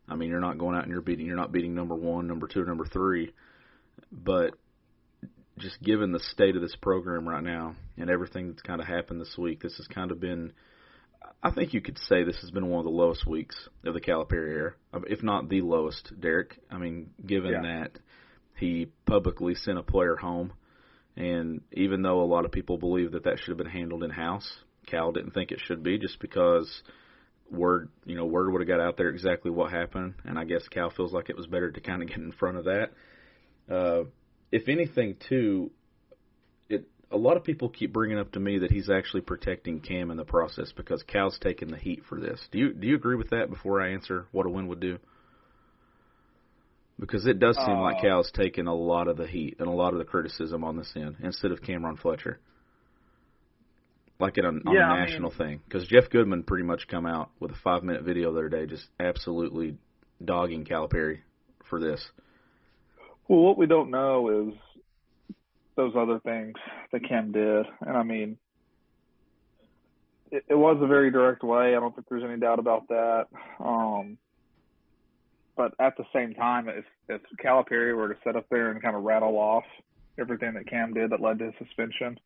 I 0.08 0.16
mean, 0.16 0.30
you're 0.30 0.40
not 0.40 0.58
going 0.58 0.76
out 0.76 0.84
and 0.84 0.92
you're 0.92 1.02
beating. 1.02 1.26
You're 1.26 1.38
not 1.38 1.52
beating 1.52 1.76
number 1.76 1.96
one, 1.96 2.28
number 2.28 2.48
two, 2.48 2.66
number 2.66 2.86
three. 2.86 3.34
But 4.12 4.56
just 5.60 5.82
given 5.84 6.12
the 6.12 6.20
state 6.20 6.56
of 6.56 6.62
this 6.62 6.76
program 6.82 7.28
right 7.28 7.44
now 7.44 7.76
and 7.98 8.10
everything 8.10 8.50
that's 8.50 8.62
kind 8.62 8.82
of 8.82 8.88
happened 8.88 9.22
this 9.22 9.38
week, 9.38 9.62
this 9.62 9.78
has 9.78 9.88
kind 9.88 10.12
of 10.12 10.20
been. 10.20 10.54
I 11.44 11.52
think 11.52 11.74
you 11.74 11.82
could 11.82 11.98
say 12.00 12.24
this 12.24 12.42
has 12.42 12.52
been 12.52 12.68
one 12.68 12.80
of 12.80 12.86
the 12.86 12.92
lowest 12.92 13.26
weeks 13.26 13.56
of 13.86 13.94
the 13.94 14.02
Calipari 14.02 14.52
era, 14.56 14.74
if 15.08 15.22
not 15.22 15.48
the 15.48 15.62
lowest, 15.62 16.12
Derek. 16.20 16.58
I 16.72 16.78
mean, 16.78 17.12
given 17.26 17.52
yeah. 17.52 17.62
that 17.62 18.00
he 18.60 18.88
publicly 19.06 19.56
sent 19.56 19.78
a 19.78 19.84
player 19.84 20.16
home. 20.16 20.54
And 21.16 21.62
even 21.72 22.02
though 22.02 22.22
a 22.22 22.26
lot 22.26 22.46
of 22.46 22.52
people 22.52 22.78
believe 22.78 23.12
that 23.12 23.24
that 23.26 23.40
should 23.40 23.50
have 23.50 23.58
been 23.58 23.68
handled 23.68 24.04
in 24.04 24.10
house, 24.10 24.50
Cal 24.86 25.12
didn't 25.12 25.32
think 25.32 25.52
it 25.52 25.60
should 25.60 25.84
be 25.84 25.98
just 25.98 26.20
because 26.20 26.84
word, 27.52 27.90
you 28.06 28.16
know, 28.16 28.26
word 28.26 28.52
would 28.52 28.62
have 28.62 28.68
got 28.68 28.80
out 28.80 28.98
there 28.98 29.10
exactly 29.10 29.52
what 29.52 29.72
happened. 29.72 30.16
And 30.24 30.38
I 30.38 30.46
guess 30.46 30.68
Cal 30.70 30.90
feels 30.90 31.14
like 31.14 31.30
it 31.30 31.38
was 31.38 31.48
better 31.48 31.72
to 31.72 31.82
kind 31.82 32.02
of 32.02 32.08
get 32.08 32.18
in 32.18 32.32
front 32.32 32.58
of 32.58 32.66
that. 32.66 32.92
Uh, 33.70 34.04
if 34.52 34.68
anything, 34.68 35.18
too, 35.28 35.72
it 36.70 36.88
a 37.12 37.18
lot 37.18 37.38
of 37.38 37.44
people 37.44 37.70
keep 37.70 37.94
bringing 37.94 38.20
up 38.20 38.32
to 38.34 38.40
me 38.40 38.60
that 38.60 38.72
he's 38.72 38.90
actually 38.90 39.22
protecting 39.22 39.80
Cam 39.80 40.12
in 40.12 40.18
the 40.18 40.26
process 40.26 40.72
because 40.76 41.04
Cal's 41.04 41.38
taking 41.40 41.70
the 41.70 41.78
heat 41.78 42.04
for 42.08 42.20
this. 42.20 42.40
Do 42.52 42.58
you 42.58 42.74
do 42.74 42.88
you 42.88 42.96
agree 42.96 43.16
with 43.16 43.30
that? 43.32 43.50
Before 43.50 43.82
I 43.82 43.92
answer 43.92 44.28
what 44.32 44.46
a 44.46 44.50
win 44.50 44.68
would 44.68 44.80
do. 44.80 44.98
Because 47.00 47.26
it 47.26 47.40
does 47.40 47.56
seem 47.56 47.78
uh, 47.78 47.82
like 47.82 48.02
Cal's 48.02 48.32
taking 48.34 48.68
a 48.68 48.76
lot 48.76 49.08
of 49.08 49.18
the 49.18 49.26
heat 49.26 49.56
and 49.60 49.68
a 49.68 49.72
lot 49.72 49.94
of 49.94 50.00
the 50.00 50.06
criticism 50.06 50.64
on 50.64 50.78
this 50.78 50.92
end 50.96 51.16
instead 51.24 51.52
of 51.52 51.62
Cameron 51.62 51.96
Fletcher. 51.96 52.40
Like 54.20 54.38
it 54.38 54.44
on, 54.44 54.62
on 54.68 54.76
yeah, 54.76 54.94
a 54.94 55.06
national 55.06 55.32
I 55.40 55.44
mean, 55.44 55.50
thing. 55.50 55.62
Because 55.66 55.88
Jeff 55.88 56.10
Goodman 56.10 56.44
pretty 56.44 56.66
much 56.66 56.90
come 56.90 57.06
out 57.06 57.30
with 57.40 57.52
a 57.52 57.58
five 57.64 57.84
minute 57.84 58.04
video 58.04 58.34
the 58.34 58.40
other 58.40 58.50
day 58.50 58.66
just 58.66 58.86
absolutely 59.00 59.78
dogging 60.24 60.66
Calipari 60.66 61.20
for 61.70 61.80
this. 61.80 62.06
Well, 63.30 63.40
what 63.40 63.58
we 63.58 63.66
don't 63.66 63.92
know 63.92 64.50
is 64.50 64.54
those 65.78 65.94
other 65.96 66.20
things 66.20 66.56
that 66.92 67.08
Cam 67.08 67.32
did. 67.32 67.66
And 67.80 67.96
I 67.96 68.04
mean, 68.04 68.38
it, 70.32 70.44
it 70.50 70.56
was 70.56 70.78
a 70.82 70.88
very 70.88 71.12
direct 71.12 71.44
way. 71.44 71.76
I 71.76 71.80
don't 71.80 71.96
think 71.96 72.08
there's 72.10 72.24
any 72.24 72.40
doubt 72.40 72.60
about 72.60 72.90
that. 72.90 73.28
Um, 73.60 74.18
but 75.60 75.74
at 75.78 75.98
the 75.98 76.06
same 76.14 76.34
time, 76.36 76.70
if 76.70 76.86
if 77.10 77.22
Calipari 77.44 77.94
were 77.94 78.08
to 78.08 78.20
sit 78.24 78.38
up 78.38 78.46
there 78.50 78.72
and 78.72 78.82
kind 78.82 78.96
of 78.96 79.04
rattle 79.04 79.36
off 79.36 79.66
everything 80.18 80.54
that 80.54 80.70
Cam 80.70 80.94
did 80.94 81.10
that 81.12 81.20
led 81.20 81.40
to 81.40 81.48
his 81.48 81.54
suspension, 81.58 82.18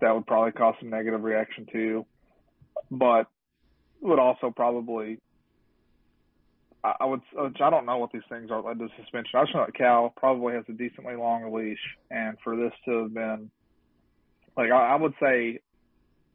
that 0.00 0.12
would 0.12 0.26
probably 0.26 0.50
cause 0.50 0.74
some 0.80 0.90
negative 0.90 1.22
reaction 1.22 1.64
too. 1.70 2.04
But 2.90 3.28
would 4.00 4.18
also 4.18 4.50
probably 4.50 5.20
I 6.82 7.04
would 7.04 7.20
uh, 7.38 7.50
I 7.60 7.70
don't 7.70 7.86
know 7.86 7.98
what 7.98 8.10
these 8.10 8.22
things 8.28 8.50
are 8.50 8.60
led 8.60 8.80
to 8.80 8.88
suspension. 8.98 9.38
I 9.38 9.44
just 9.44 9.54
know 9.54 9.66
that 9.66 9.76
Cal 9.76 10.12
probably 10.16 10.54
has 10.54 10.64
a 10.68 10.72
decently 10.72 11.14
long 11.14 11.54
leash, 11.54 11.78
and 12.10 12.36
for 12.42 12.56
this 12.56 12.72
to 12.86 13.02
have 13.02 13.14
been 13.14 13.48
like 14.56 14.72
I, 14.72 14.94
I 14.94 14.96
would 14.96 15.14
say, 15.22 15.60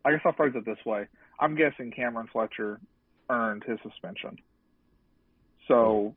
I 0.06 0.12
guess 0.12 0.22
I'll 0.24 0.32
phrase 0.32 0.54
it 0.56 0.64
this 0.64 0.86
way: 0.86 1.08
I'm 1.42 1.56
guessing 1.56 1.92
Cameron 1.92 2.30
Fletcher 2.32 2.80
earned 3.30 3.66
his 3.68 3.80
suspension. 3.84 4.38
So 5.68 6.14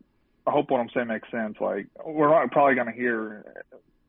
I 0.46 0.50
hope 0.50 0.70
what 0.70 0.80
I'm 0.80 0.90
saying 0.94 1.08
makes 1.08 1.30
sense. 1.30 1.56
Like 1.60 1.86
we're 2.04 2.30
not 2.30 2.50
probably 2.50 2.74
going 2.74 2.88
to 2.88 2.92
hear. 2.92 3.44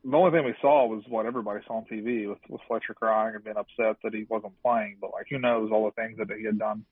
The 0.02 0.16
only 0.16 0.30
thing 0.30 0.46
we 0.46 0.54
saw 0.62 0.86
was 0.86 1.02
what 1.08 1.26
everybody 1.26 1.60
saw 1.66 1.78
on 1.78 1.84
TV 1.84 2.26
with, 2.26 2.38
with 2.48 2.62
Fletcher 2.66 2.94
crying 2.94 3.34
and 3.34 3.44
being 3.44 3.58
upset 3.58 3.96
that 4.02 4.14
he 4.14 4.26
wasn't 4.30 4.54
playing. 4.62 4.96
But 5.00 5.12
like, 5.12 5.26
who 5.28 5.38
knows 5.38 5.70
all 5.70 5.84
the 5.84 5.90
things 5.90 6.16
that 6.18 6.34
he 6.34 6.44
had 6.44 6.58
done 6.58 6.84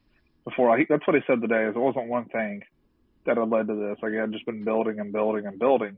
before? 0.44 0.68
Like, 0.68 0.88
that's 0.88 1.06
what 1.06 1.16
he 1.16 1.22
said 1.26 1.40
today. 1.40 1.64
Is 1.64 1.74
it 1.74 1.78
wasn't 1.78 2.08
one 2.08 2.26
thing 2.26 2.62
that 3.28 3.36
had 3.36 3.48
led 3.48 3.68
to 3.68 3.74
this. 3.74 3.98
Like, 4.02 4.12
he 4.12 4.18
had 4.18 4.32
just 4.32 4.46
been 4.46 4.64
building 4.64 4.98
and 4.98 5.12
building 5.12 5.46
and 5.46 5.58
building. 5.58 5.96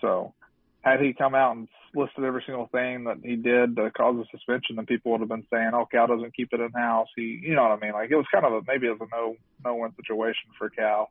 So, 0.00 0.34
had 0.80 1.00
he 1.00 1.12
come 1.12 1.34
out 1.34 1.56
and 1.56 1.68
listed 1.94 2.24
every 2.24 2.42
single 2.46 2.68
thing 2.68 3.04
that 3.04 3.18
he 3.22 3.36
did 3.36 3.76
to 3.76 3.90
cause 3.90 4.16
a 4.16 4.24
suspension, 4.30 4.76
then 4.76 4.86
people 4.86 5.12
would 5.12 5.20
have 5.20 5.28
been 5.28 5.46
saying, 5.52 5.70
"Oh, 5.74 5.86
Cal 5.86 6.06
doesn't 6.06 6.34
keep 6.34 6.52
it 6.52 6.60
in 6.60 6.70
house." 6.72 7.08
He, 7.16 7.40
you 7.42 7.54
know 7.54 7.62
what 7.62 7.78
I 7.78 7.80
mean? 7.80 7.92
Like, 7.92 8.10
it 8.10 8.16
was 8.16 8.26
kind 8.32 8.44
of 8.44 8.52
a 8.52 8.62
maybe 8.66 8.86
it 8.86 8.98
was 8.98 9.08
a 9.08 9.14
no 9.14 9.36
no 9.64 9.74
win 9.74 9.92
situation 9.96 10.50
for 10.56 10.70
Cal. 10.70 11.10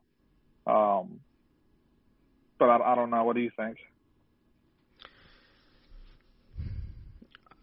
Um, 0.68 1.20
but 2.58 2.68
I, 2.68 2.92
I 2.92 2.94
don't 2.94 3.10
know. 3.10 3.24
What 3.24 3.34
do 3.34 3.42
you 3.42 3.50
think? 3.56 3.78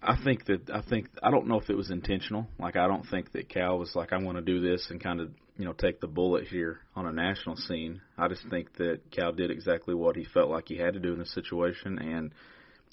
I 0.02 0.18
think 0.24 0.46
that 0.46 0.70
I 0.70 0.82
think 0.82 1.10
I 1.24 1.32
don't 1.32 1.48
know 1.48 1.60
if 1.60 1.70
it 1.70 1.78
was 1.78 1.90
intentional. 1.90 2.48
Like 2.60 2.76
I 2.76 2.88
don't 2.88 3.08
think 3.08 3.32
that 3.32 3.50
Cal 3.50 3.80
was 3.80 3.96
like 3.96 4.14
I'm 4.14 4.24
going 4.24 4.36
to 4.36 4.42
do 4.42 4.62
this 4.62 4.88
and 4.90 5.02
kind 5.02 5.20
of 5.20 5.32
you 5.58 5.66
know 5.66 5.74
take 5.74 6.00
the 6.00 6.08
bullet 6.08 6.48
here 6.48 6.80
on 6.96 7.08
a 7.08 7.12
national 7.12 7.56
scene. 7.56 8.02
I 8.18 8.28
just 8.28 8.48
think 8.50 8.76
that 8.78 9.00
Cal 9.12 9.32
did 9.32 9.50
exactly 9.50 9.96
what 9.96 10.16
he 10.16 10.26
felt 10.26 10.50
like 10.50 10.68
he 10.68 10.78
had 10.78 10.94
to 10.94 11.00
do 11.00 11.14
in 11.14 11.20
this 11.20 11.34
situation, 11.34 11.98
and 11.98 12.32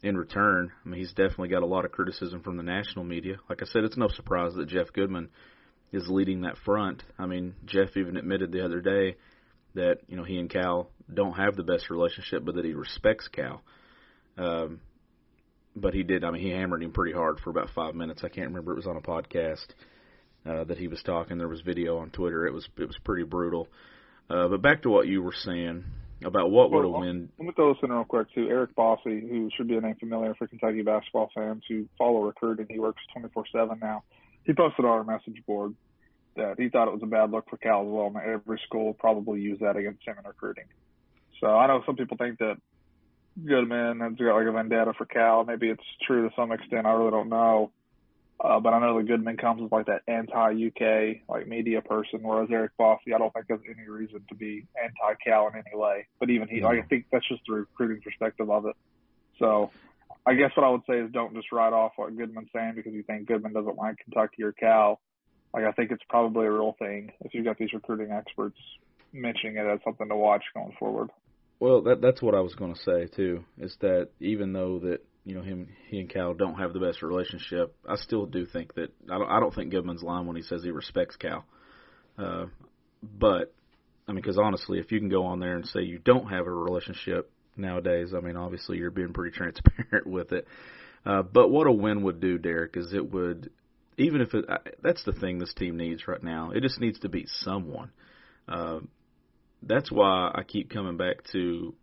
in 0.02 0.16
return, 0.16 0.73
I 0.85 0.88
mean 0.88 1.00
he's 1.00 1.12
definitely 1.12 1.49
got 1.49 1.62
a 1.62 1.66
lot 1.66 1.85
of 1.85 1.92
criticism 1.92 2.42
from 2.42 2.57
the 2.57 2.62
national 2.62 3.04
media. 3.04 3.37
Like 3.49 3.61
I 3.62 3.66
said, 3.66 3.85
it's 3.85 3.99
no 3.99 4.09
surprise 4.09 4.54
that 4.54 4.69
Jeff 4.69 4.92
Goodman 4.95 5.28
is 5.92 6.09
leading 6.09 6.42
that 6.42 6.57
front. 6.64 7.02
I 7.19 7.26
mean 7.26 7.54
Jeff 7.66 7.97
even 7.97 8.16
admitted 8.16 8.52
the 8.52 8.64
other 8.64 8.81
day 8.81 9.16
that 9.75 9.99
you 10.09 10.17
know 10.17 10.25
he 10.25 10.38
and 10.38 10.50
Cal 10.50 10.88
don't 11.12 11.35
have 11.35 11.57
the 11.57 11.62
best 11.62 11.91
relationship, 11.91 12.45
but 12.45 12.55
that 12.57 12.64
he 12.64 12.75
respects 12.75 13.29
Cal. 13.29 13.62
Um, 14.37 14.81
but 15.75 15.95
he 15.95 16.02
did. 16.02 16.25
I 16.25 16.31
mean, 16.31 16.43
he 16.43 16.50
hammered 16.50 16.83
him 16.83 16.93
pretty 16.93 17.14
hard 17.14 17.41
for 17.41 17.50
about 17.50 17.71
five 17.75 17.95
minutes. 17.95 18.23
I 18.25 18.29
can't 18.29 18.49
remember. 18.49 18.73
It 18.73 18.76
was 18.76 18.87
on 18.87 18.97
a 18.97 19.00
podcast 19.00 19.67
uh, 20.47 20.64
that 20.64 20.79
he 20.79 20.88
was 20.88 21.02
talking. 21.02 21.38
There 21.38 21.49
was 21.49 21.61
video 21.62 21.99
on 21.99 22.11
Twitter. 22.11 22.47
It 22.47 22.52
was 22.52 22.69
it 22.76 22.87
was 22.87 22.99
pretty 23.05 23.25
brutal. 23.25 23.69
Uh, 24.29 24.49
but 24.49 24.62
back 24.62 24.83
to 24.83 24.91
what 24.91 25.07
you 25.07 25.23
were 25.23 25.35
saying 25.35 25.85
about 26.25 26.50
what 26.50 26.71
would 26.71 26.85
well, 26.85 26.95
have 26.95 27.00
win. 27.00 27.29
Let 27.38 27.47
me 27.47 27.52
throw 27.55 27.73
this 27.73 27.83
in 27.83 27.91
real 27.91 28.05
quick 28.05 28.29
too. 28.35 28.49
Eric 28.49 28.75
Bossi, 28.76 29.29
who 29.29 29.50
should 29.57 29.69
be 29.69 29.76
a 29.76 29.81
name 29.81 29.97
familiar 29.97 30.35
for 30.35 30.47
Kentucky 30.47 30.83
basketball 30.83 31.31
fans 31.35 31.62
who 31.69 31.88
follow 31.99 32.23
recruiting. 32.23 32.67
He 32.69 32.79
works 32.79 33.02
24/7 33.17 33.81
now. 33.81 34.05
He 34.45 34.52
posted 34.52 34.85
on 34.85 34.91
our 34.91 35.05
message 35.05 35.43
board 35.47 35.75
that 36.37 36.59
he 36.59 36.69
thought 36.69 36.89
it 36.89 36.95
was 36.95 37.03
a 37.03 37.07
bad 37.07 37.31
look 37.31 37.49
for 37.49 37.57
Cal 37.57 37.83
as 37.83 37.89
well, 37.89 38.07
and 38.07 38.17
every 38.17 38.61
school 38.67 38.87
will 38.87 38.95
probably 38.95 39.41
use 39.41 39.59
that 39.61 39.77
against 39.77 40.07
him 40.07 40.17
in 40.19 40.25
recruiting. 40.27 40.65
So 41.41 41.49
I 41.49 41.67
know 41.67 41.83
some 41.85 41.97
people 41.97 42.17
think 42.17 42.39
that 42.39 42.57
Goodman 43.45 44.01
has 44.01 44.15
got 44.15 44.37
like 44.37 44.47
a 44.47 44.53
vendetta 44.53 44.93
for 44.97 45.07
Cal. 45.07 45.45
Maybe 45.45 45.69
it's 45.69 45.83
true 46.07 46.29
to 46.29 46.35
some 46.35 46.53
extent. 46.53 46.87
I 46.87 46.93
really 46.93 47.11
don't 47.11 47.29
know. 47.29 47.73
Uh, 48.43 48.59
but 48.59 48.73
I 48.75 48.81
know 48.81 48.99
that 48.99 49.07
Goodman 49.07 49.37
comes 49.37 49.62
as 49.62 49.71
like 49.71 49.87
that 49.87 50.03
anti-UK 50.09 51.29
like 51.29 51.47
media 51.47 51.81
person, 51.81 52.21
whereas 52.23 52.49
Eric 52.51 52.73
Bossi, 52.79 53.15
I 53.15 53.19
don't 53.19 53.33
think 53.33 53.47
has 53.49 53.61
any 53.67 53.89
reason 53.89 54.25
to 54.29 54.35
be 54.35 54.67
anti-Cal 54.83 55.49
in 55.49 55.55
any 55.55 55.79
way. 55.79 56.07
But 56.19 56.31
even 56.31 56.49
he, 56.49 56.61
like, 56.61 56.81
I 56.81 56.83
think 56.83 57.07
that's 57.12 57.29
just 57.29 57.43
the 57.47 57.55
recruiting 57.55 58.03
perspective 58.03 58.51
of 58.51 58.67
it. 58.67 58.75
So 59.39 59.71
I 60.27 60.35
guess 60.35 60.51
what 60.57 60.65
I 60.65 60.71
would 60.71 60.83
say 60.89 60.99
is 60.99 61.12
don't 61.12 61.35
just 61.35 61.53
write 61.53 61.73
off 61.73 61.93
what 61.97 62.17
Goodman's 62.17 62.49
saying 62.55 62.75
because 62.75 62.93
you 62.93 63.05
think 63.05 63.29
Goodman 63.29 63.53
doesn't 63.53 63.77
like 63.77 63.97
Kentucky 63.99 64.43
or 64.43 64.53
Cal. 64.53 65.01
Like 65.55 65.65
I 65.65 65.73
think 65.73 65.91
it's 65.91 66.03
probably 66.09 66.47
a 66.47 66.53
real 66.53 66.75
thing 66.79 67.13
if 67.21 67.35
you've 67.35 67.45
got 67.45 67.59
these 67.59 67.73
recruiting 67.73 68.11
experts 68.11 68.57
mentioning 69.13 69.57
it 69.57 69.67
as 69.67 69.81
something 69.85 70.09
to 70.09 70.17
watch 70.17 70.43
going 70.55 70.75
forward. 70.79 71.11
Well, 71.61 71.83
that 71.83 72.01
that's 72.01 72.21
what 72.23 72.35
I 72.35 72.41
was 72.41 72.55
going 72.55 72.75
to 72.75 72.81
say 72.81 73.07
too. 73.15 73.45
Is 73.59 73.77
that 73.81 74.09
even 74.21 74.53
though 74.53 74.81
that 74.81 74.99
you 75.25 75.35
know 75.35 75.43
him, 75.43 75.69
he 75.89 76.01
and 76.01 76.11
Cal 76.11 76.35
don't 76.35 76.57
have 76.57 76.73
the 76.73 76.81
best 76.81 77.03
relationship, 77.03 77.75
I 77.89 77.97
still 77.97 78.27
do 78.27 78.47
think 78.47 78.75
that 78.75 78.93
I 79.11 79.19
don't, 79.19 79.31
I 79.31 79.41
don't 79.41 79.55
think 79.55 79.71
Goodman's 79.71 80.03
lying 80.03 80.27
when 80.27 80.37
he 80.37 80.43
says 80.43 80.65
he 80.65 80.71
respects 80.71 81.17
Cal. 81.17 81.45
Uh, 82.19 82.47
but 83.03 83.55
I 84.09 84.13
mean, 84.13 84.23
because 84.23 84.39
honestly, 84.39 84.79
if 84.79 84.91
you 84.91 84.99
can 84.99 85.09
go 85.09 85.27
on 85.27 85.39
there 85.39 85.55
and 85.55 85.67
say 85.67 85.83
you 85.83 85.99
don't 85.99 86.29
have 86.29 86.47
a 86.47 86.51
relationship 86.51 87.31
nowadays, 87.57 88.13
I 88.17 88.21
mean, 88.21 88.37
obviously 88.37 88.79
you're 88.79 88.91
being 88.91 89.13
pretty 89.13 89.37
transparent 89.37 90.07
with 90.07 90.33
it. 90.33 90.47
Uh, 91.05 91.23
but 91.23 91.49
what 91.49 91.67
a 91.67 91.73
win 91.73 92.03
would 92.03 92.21
do, 92.21 92.39
Derek, 92.39 92.77
is 92.77 92.93
it 92.93 93.13
would 93.13 93.51
even 93.99 94.21
if 94.21 94.35
it 94.35 94.45
that's 94.83 95.05
the 95.05 95.13
thing 95.13 95.39
this 95.39 95.55
team 95.55 95.77
needs 95.77 96.07
right 96.09 96.23
now. 96.23 96.51
It 96.51 96.63
just 96.63 96.81
needs 96.81 96.99
to 97.01 97.09
beat 97.09 97.29
someone. 97.29 97.91
Uh, 98.49 98.81
that's 99.63 99.91
why 99.91 100.33
I 100.35 100.43
keep 100.43 100.71
coming 100.71 100.97
back 100.97 101.25
to 101.33 101.75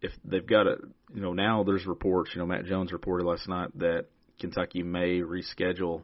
if 0.00 0.12
they've 0.24 0.46
got 0.46 0.66
a 0.66 0.76
you 1.14 1.20
know 1.20 1.32
now 1.32 1.62
there's 1.62 1.86
reports 1.86 2.30
you 2.34 2.40
know 2.40 2.46
Matt 2.46 2.64
Jones 2.64 2.92
reported 2.92 3.24
last 3.24 3.48
night 3.48 3.76
that 3.78 4.06
Kentucky 4.40 4.82
may 4.82 5.20
reschedule 5.20 6.02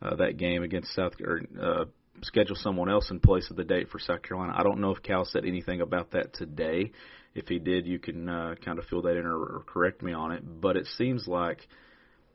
uh, 0.00 0.16
that 0.16 0.36
game 0.36 0.62
against 0.62 0.94
South 0.94 1.12
or 1.20 1.42
uh, 1.60 1.84
schedule 2.22 2.56
someone 2.56 2.88
else 2.88 3.10
in 3.10 3.20
place 3.20 3.50
of 3.50 3.56
the 3.56 3.64
date 3.64 3.88
for 3.90 3.98
South 3.98 4.22
Carolina. 4.22 4.54
I 4.56 4.62
don't 4.62 4.80
know 4.80 4.90
if 4.90 5.02
Cal 5.02 5.24
said 5.24 5.44
anything 5.44 5.80
about 5.80 6.12
that 6.12 6.34
today. 6.34 6.92
If 7.34 7.48
he 7.48 7.58
did, 7.58 7.86
you 7.86 7.98
can 7.98 8.28
uh, 8.28 8.54
kind 8.64 8.78
of 8.78 8.86
fill 8.86 9.02
that 9.02 9.16
in 9.16 9.26
or, 9.26 9.36
or 9.36 9.62
correct 9.66 10.02
me 10.02 10.12
on 10.12 10.32
it. 10.32 10.42
But 10.60 10.76
it 10.76 10.86
seems 10.96 11.28
like 11.28 11.68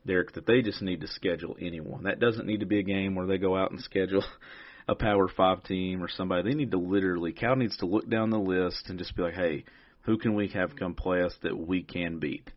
Derek, 0.06 0.32
that 0.32 0.46
they 0.46 0.62
just 0.62 0.82
need 0.82 1.00
to 1.00 1.08
schedule 1.08 1.56
anyone. 1.60 2.04
That 2.04 2.20
doesn't 2.20 2.46
need 2.46 2.60
to 2.60 2.66
be 2.66 2.78
a 2.78 2.84
game 2.84 3.14
where 3.14 3.26
they 3.26 3.38
go 3.38 3.56
out 3.56 3.70
and 3.70 3.80
schedule 3.80 4.24
a 4.88 4.94
Power 4.94 5.28
Five 5.28 5.64
team 5.64 6.02
or 6.02 6.08
somebody. 6.08 6.42
They 6.42 6.56
need 6.56 6.72
to 6.72 6.78
literally, 6.78 7.32
Cal 7.32 7.56
needs 7.56 7.76
to 7.78 7.86
look 7.86 8.08
down 8.08 8.30
the 8.30 8.38
list 8.38 8.84
and 8.88 8.98
just 8.98 9.16
be 9.16 9.22
like, 9.22 9.34
hey, 9.34 9.64
who 10.02 10.18
can 10.18 10.34
we 10.34 10.48
have 10.48 10.76
come 10.76 10.94
play 10.94 11.22
us 11.22 11.34
that 11.42 11.56
we 11.56 11.82
can 11.82 12.18
beat? 12.18 12.50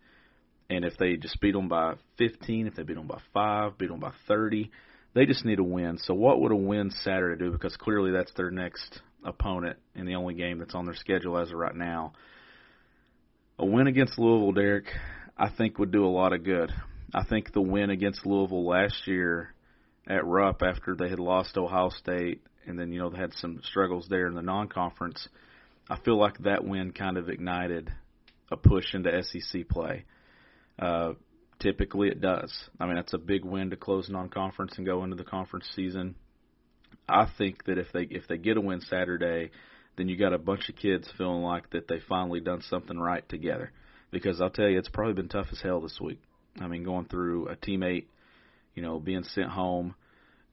And 0.70 0.84
if 0.84 0.98
they 0.98 1.16
just 1.16 1.40
beat 1.40 1.54
them 1.54 1.70
by 1.70 1.96
15, 2.18 2.68
if 2.68 2.76
they 2.76 2.84
beat 2.84 2.98
them 2.98 3.08
by 3.08 3.22
5, 3.34 3.78
beat 3.78 3.90
them 3.90 4.02
by 4.02 4.12
30, 4.28 4.70
they 5.14 5.26
just 5.26 5.46
need 5.46 5.60
a 5.60 5.64
win. 5.64 5.98
So 5.98 6.14
what 6.14 6.42
would 6.42 6.52
a 6.52 6.56
win 6.56 6.92
Saturday 6.92 7.42
do? 7.42 7.52
Because 7.52 7.78
clearly 7.78 8.12
that's 8.12 8.34
their 8.34 8.52
next 8.52 9.02
opponent 9.24 9.78
and 9.96 10.08
the 10.08 10.16
only 10.16 10.34
game 10.34 10.60
that's 10.60 10.76
on 10.76 10.86
their 10.86 10.96
schedule 10.96 11.38
as 11.38 11.50
of 11.50 11.58
right 11.58 11.76
now. 11.76 12.14
A 13.60 13.66
win 13.66 13.88
against 13.88 14.20
Louisville, 14.20 14.52
Derek, 14.52 14.86
I 15.38 15.50
think 15.50 15.80
would 15.80 15.92
do 15.92 16.06
a 16.06 16.08
lot 16.08 16.34
of 16.34 16.44
good. 16.44 16.72
I 17.14 17.24
think 17.24 17.54
the 17.54 17.62
win 17.62 17.90
against 17.90 18.26
Louisville 18.26 18.68
last 18.68 19.08
year 19.08 19.54
at 20.08 20.26
Rupp 20.26 20.62
after 20.62 20.96
they 20.96 21.10
had 21.10 21.20
lost 21.20 21.58
Ohio 21.58 21.90
State 21.90 22.42
and 22.68 22.78
then 22.78 22.92
you 22.92 23.00
know 23.00 23.10
they 23.10 23.18
had 23.18 23.34
some 23.34 23.62
struggles 23.64 24.08
there 24.10 24.28
in 24.28 24.36
the 24.36 24.42
non-conference. 24.42 25.28
I 25.90 25.98
feel 26.00 26.20
like 26.20 26.38
that 26.40 26.66
win 26.66 26.92
kind 26.92 27.18
of 27.18 27.30
ignited 27.30 27.90
a 28.52 28.58
push 28.58 28.94
into 28.94 29.24
SEC 29.24 29.68
play. 29.70 30.06
Uh, 30.78 31.14
typically, 31.60 32.10
it 32.10 32.22
does. 32.22 32.54
I 32.80 32.86
mean, 32.86 32.96
that's 32.96 33.14
a 33.14 33.18
big 33.18 33.46
win 33.46 33.70
to 33.70 33.78
close 33.78 34.10
non-conference 34.10 34.74
and 34.78 34.86
go 34.86 35.04
into 35.04 35.16
the 35.16 35.24
conference 35.24 35.70
season. 35.76 36.16
I 37.08 37.28
think 37.38 37.64
that 37.66 37.78
if 37.78 37.88
they 37.94 38.04
if 38.04 38.28
they 38.28 38.38
get 38.38 38.58
a 38.58 38.62
win 38.62 38.82
Saturday, 38.82 39.52
then 39.98 40.10
you 40.10 40.18
got 40.18 40.34
a 40.34 40.38
bunch 40.38 40.70
of 40.70 40.76
kids 40.76 41.10
feeling 41.18 41.42
like 41.42 41.70
that 41.72 41.88
they 41.88 42.00
finally 42.08 42.42
done 42.42 42.62
something 42.70 42.98
right 43.00 43.28
together. 43.30 43.72
Because 44.12 44.40
I'll 44.42 44.50
tell 44.50 44.68
you, 44.68 44.78
it's 44.78 44.90
probably 44.90 45.14
been 45.14 45.30
tough 45.30 45.48
as 45.52 45.62
hell 45.62 45.82
this 45.82 46.00
week. 46.00 46.22
I 46.60 46.68
mean, 46.68 46.84
going 46.84 47.06
through 47.06 47.48
a 47.50 47.56
teammate, 47.56 48.06
you 48.74 48.84
know, 48.84 49.00
being 49.00 49.24
sent 49.24 49.50
home. 49.50 49.96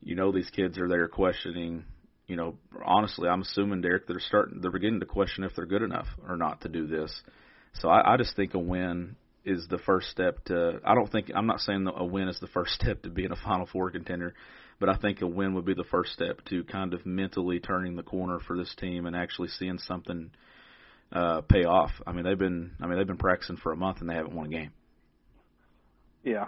You 0.02 0.16
know, 0.16 0.32
these 0.32 0.50
kids 0.50 0.78
are 0.78 0.88
there 0.88 1.08
questioning. 1.08 1.84
You 2.26 2.36
know, 2.36 2.56
honestly, 2.84 3.28
I'm 3.28 3.42
assuming 3.42 3.82
Derek 3.82 4.06
they're 4.06 4.20
starting, 4.20 4.60
they're 4.60 4.70
beginning 4.70 5.00
to 5.00 5.06
question 5.06 5.44
if 5.44 5.54
they're 5.54 5.66
good 5.66 5.82
enough 5.82 6.06
or 6.26 6.36
not 6.36 6.62
to 6.62 6.68
do 6.68 6.86
this. 6.86 7.12
So 7.74 7.88
I, 7.88 8.14
I 8.14 8.16
just 8.16 8.34
think 8.36 8.54
a 8.54 8.58
win 8.58 9.16
is 9.44 9.66
the 9.68 9.78
first 9.78 10.08
step 10.08 10.42
to. 10.46 10.80
I 10.84 10.94
don't 10.94 11.10
think 11.10 11.30
I'm 11.34 11.46
not 11.46 11.60
saying 11.60 11.86
a 11.94 12.04
win 12.04 12.28
is 12.28 12.40
the 12.40 12.46
first 12.48 12.72
step 12.80 13.02
to 13.02 13.10
being 13.10 13.30
a 13.30 13.36
Final 13.36 13.66
Four 13.66 13.90
contender, 13.90 14.34
but 14.80 14.88
I 14.88 14.96
think 14.96 15.20
a 15.20 15.26
win 15.26 15.54
would 15.54 15.66
be 15.66 15.74
the 15.74 15.84
first 15.84 16.12
step 16.12 16.44
to 16.46 16.64
kind 16.64 16.94
of 16.94 17.04
mentally 17.04 17.60
turning 17.60 17.96
the 17.96 18.02
corner 18.02 18.40
for 18.40 18.56
this 18.56 18.74
team 18.76 19.06
and 19.06 19.14
actually 19.14 19.48
seeing 19.48 19.78
something 19.78 20.30
uh, 21.12 21.42
pay 21.42 21.64
off. 21.64 21.90
I 22.06 22.12
mean, 22.12 22.24
they've 22.24 22.38
been 22.38 22.72
I 22.80 22.86
mean 22.86 22.98
they've 22.98 23.06
been 23.06 23.18
practicing 23.18 23.56
for 23.56 23.72
a 23.72 23.76
month 23.76 24.00
and 24.00 24.08
they 24.08 24.14
haven't 24.14 24.34
won 24.34 24.46
a 24.46 24.50
game. 24.50 24.72
Yeah, 26.24 26.46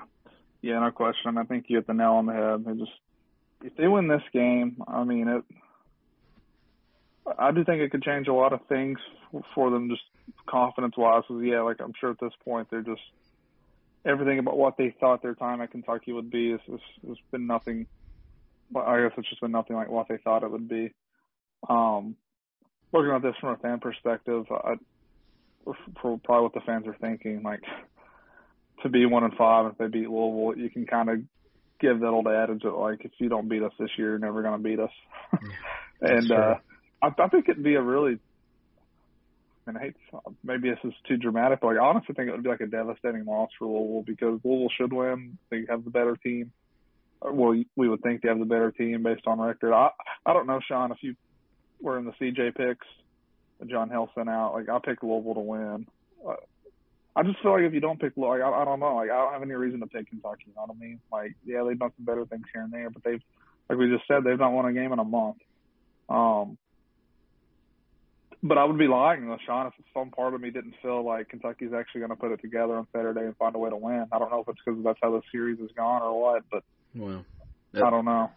yeah, 0.63 0.81
no 0.81 0.91
question. 0.91 1.39
I 1.39 1.45
think 1.45 1.67
you 1.69 1.77
hit 1.77 1.87
the 1.87 1.95
nail 1.95 2.13
on 2.13 2.27
the 2.27 2.33
head. 2.33 2.65
They 2.65 2.73
just 2.79 2.99
if 3.63 3.77
they 3.77 3.87
win 3.87 4.09
this 4.09 4.23
game, 4.33 4.83
I 4.87 5.05
mean 5.05 5.29
it. 5.29 5.45
I 7.39 7.51
do 7.51 7.65
think 7.65 7.83
it 7.83 7.91
could 7.91 8.03
change 8.03 8.29
a 8.29 8.33
lot 8.33 8.53
of 8.53 8.61
things 8.69 8.99
for 9.55 9.71
them, 9.71 9.91
just 9.91 10.03
confidence 10.47 10.97
wise. 10.97 11.25
Yeah, 11.29 11.63
like 11.63 11.81
I'm 11.81 11.93
sure 11.99 12.11
at 12.11 12.21
this 12.21 12.33
point 12.45 12.69
they're 12.71 12.83
just 12.83 13.03
everything 14.05 14.39
about 14.39 14.57
what 14.57 14.77
they 14.77 14.95
thought 15.01 15.23
their 15.23 15.35
time 15.35 15.61
at 15.61 15.73
Kentucky 15.73 16.13
would 16.13 16.31
be 16.31 16.53
has, 16.53 16.61
has, 16.71 16.81
has 17.07 17.17
been 17.31 17.47
nothing. 17.47 17.87
I 18.75 19.03
guess 19.03 19.13
it's 19.17 19.29
just 19.29 19.41
been 19.41 19.53
nothing 19.53 19.77
like 19.77 19.89
what 19.89 20.09
they 20.09 20.19
thought 20.19 20.43
it 20.43 20.51
would 20.51 20.69
be. 20.69 20.93
Um, 21.69 22.17
looking 22.93 23.11
at 23.11 23.23
this 23.23 23.37
from 23.41 23.51
a 23.51 23.57
fan 23.57 23.81
perspective, 23.81 24.47
I, 24.51 24.75
for 26.01 26.19
probably 26.25 26.43
what 26.43 26.55
the 26.55 26.61
fans 26.61 26.87
are 26.87 26.97
thinking, 27.01 27.43
like 27.43 27.63
to 28.83 28.89
be 28.89 29.07
one 29.07 29.25
and 29.25 29.35
five. 29.35 29.73
If 29.73 29.79
they 29.79 29.87
beat 29.87 30.11
Louisville, 30.11 30.63
you 30.63 30.71
can 30.71 30.87
kind 30.87 31.09
of 31.09 31.19
give 31.81 32.01
that 32.01 32.09
old 32.09 32.27
adage 32.27 32.63
that 32.63 32.71
like 32.71 33.05
if 33.05 33.13
you 33.19 33.29
don't 33.29 33.49
beat 33.49 33.63
us 33.63 33.73
this 33.79 33.91
year, 33.97 34.11
you're 34.11 34.19
never 34.19 34.43
going 34.43 34.57
to 34.57 34.69
beat 34.69 34.81
us. 34.81 34.91
and 36.01 36.31
uh, 36.31 36.55
I, 37.03 37.09
I 37.19 37.29
think 37.29 37.49
it'd 37.49 37.63
be 37.63 37.75
a 37.75 37.83
really, 37.83 38.19
mean, 39.67 39.77
I 39.77 39.81
hate 39.81 39.97
maybe 40.45 40.71
this 40.71 40.79
is 40.85 40.93
too 41.09 41.17
dramatic, 41.17 41.61
but 41.61 41.69
like, 41.69 41.79
I 41.79 41.85
honestly 41.85 42.15
think 42.15 42.29
it 42.29 42.33
would 42.33 42.43
be 42.43 42.49
like 42.49 42.61
a 42.61 42.67
devastating 42.67 43.25
loss 43.25 43.51
for 43.59 43.67
Louisville 43.67 44.05
because 44.07 44.41
Louisville 44.45 44.73
should 44.77 44.93
win. 44.93 45.39
They 45.51 45.65
have 45.69 45.85
the 45.85 45.91
better 45.91 46.17
team. 46.17 46.53
Well, 47.23 47.61
we 47.77 47.89
would 47.89 48.03
think 48.03 48.23
they 48.23 48.29
have 48.29 48.39
the 48.39 48.45
better 48.45 48.71
team 48.71 49.03
based 49.03 49.27
on 49.27 49.41
record. 49.41 49.73
I 49.73 49.91
I 50.25 50.33
don't 50.33 50.47
know, 50.47 50.61
Sean, 50.67 50.93
if 50.93 50.99
you 51.01 51.17
were 51.81 51.99
in 51.99 52.05
the 52.05 52.13
CJ 52.13 52.55
picks, 52.55 52.87
Jon 53.67 53.91
Hale 53.91 54.11
sent 54.15 54.29
out, 54.29 54.53
like 54.53 54.69
I 54.69 54.79
picked 54.79 55.03
Louisville 55.03 55.35
to 55.35 55.41
win. 55.41 55.87
I 57.17 57.23
just 57.23 57.41
feel 57.41 57.53
like 57.53 57.63
if 57.63 57.73
you 57.73 57.81
don't 57.81 57.99
pick, 57.99 58.13
like 58.17 58.43
I, 58.43 58.51
I 58.51 58.65
don't 58.67 58.79
know, 58.79 58.97
like 58.97 59.11
I 59.11 59.17
don't 59.17 59.33
have 59.33 59.43
any 59.43 59.55
reason 59.55 59.81
to 59.81 59.87
pick 59.87 60.11
Kentucky. 60.11 60.45
You 60.49 60.53
know 60.55 60.67
what 60.67 60.77
I 60.77 60.79
mean? 60.79 61.01
Like 61.11 61.35
yeah, 61.47 61.65
they've 61.67 61.79
done 61.79 61.93
some 61.97 62.05
better 62.05 62.27
things 62.27 62.45
here 62.53 62.63
and 62.63 62.73
there, 62.73 62.91
but 62.91 63.03
they've, 63.03 63.23
like 63.71 63.79
we 63.79 63.89
just 63.89 64.07
said, 64.07 64.23
they've 64.23 64.39
not 64.39 64.53
won 64.53 64.67
a 64.67 64.73
game 64.73 64.93
in 64.93 64.99
a 64.99 65.05
month. 65.05 65.39
Um, 66.11 66.59
but 68.43 68.59
I 68.59 68.65
would 68.65 68.79
be 68.79 68.87
lying, 68.87 69.27
though, 69.27 69.39
Sean, 69.45 69.67
if 69.67 69.73
some 69.95 70.11
part 70.11 70.35
of 70.35 70.41
me 70.41 70.51
didn't 70.51 70.75
feel 70.83 71.05
like 71.05 71.31
Kentucky's 71.31 71.73
actually 71.73 72.01
going 72.01 72.11
to 72.11 72.17
put 72.17 72.33
it 72.33 72.41
together 72.43 72.77
on 72.77 72.87
Saturday 72.95 73.23
and 73.25 73.37
find 73.39 73.57
a 73.57 73.59
way 73.59 73.71
to 73.71 73.77
win. 73.77 74.07
I 74.13 74.19
don't 74.19 74.31
know 74.31 74.41
if 74.41 74.49
it's 74.49 74.59
because 74.65 74.85
that's 74.85 74.99
how 75.03 75.11
the 75.11 75.23
series 75.33 75.59
has 75.59 75.71
gone 75.77 76.03
or 76.03 76.21
what, 76.21 76.45
but 76.51 76.63
well, 76.95 77.25
that, 77.73 77.83
I 77.83 77.91
don't 77.91 78.05
know. 78.05 78.31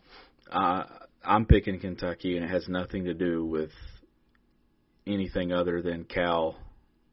Uh, 0.50 0.84
I'm 1.24 1.46
picking 1.46 1.80
Kentucky, 1.80 2.38
and 2.38 2.46
it 2.46 2.50
has 2.50 2.68
nothing 2.68 3.06
to 3.06 3.14
do 3.14 3.46
with 3.46 3.72
anything 5.06 5.52
other 5.52 5.82
than 5.82 6.06
Cal 6.06 6.56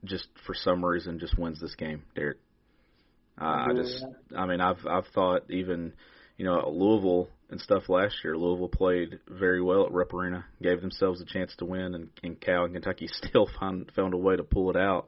just 0.06 0.28
for 0.46 0.54
some 0.54 0.84
reason 0.84 1.18
just 1.18 1.38
wins 1.38 1.60
this 1.60 1.75
game, 1.75 2.02
Derek. 2.14 2.38
Uh, 3.40 3.44
I 3.44 3.72
just, 3.75 4.04
I 4.36 4.46
mean, 4.46 4.60
I've 4.60 4.86
I've 4.86 5.06
thought 5.08 5.50
even, 5.50 5.92
you 6.38 6.46
know, 6.46 6.68
Louisville 6.70 7.28
and 7.50 7.60
stuff 7.60 7.88
last 7.88 8.16
year. 8.25 8.36
Louisville 8.36 8.68
played 8.68 9.20
very 9.28 9.62
well 9.62 9.86
at 9.86 9.92
Rupp 9.92 10.12
Arena, 10.14 10.46
gave 10.62 10.80
themselves 10.80 11.20
a 11.20 11.25
chance 11.25 11.54
to 11.58 11.64
win, 11.64 11.94
and, 11.94 12.08
and 12.22 12.40
Cal 12.40 12.64
and 12.64 12.75
Kentucky 12.75 13.08
still 13.12 13.48
found 13.60 13.92
found 13.94 14.14
a 14.14 14.18
way 14.18 14.36
to 14.36 14.42
pull 14.42 14.70
it 14.70 14.76
out 14.76 15.06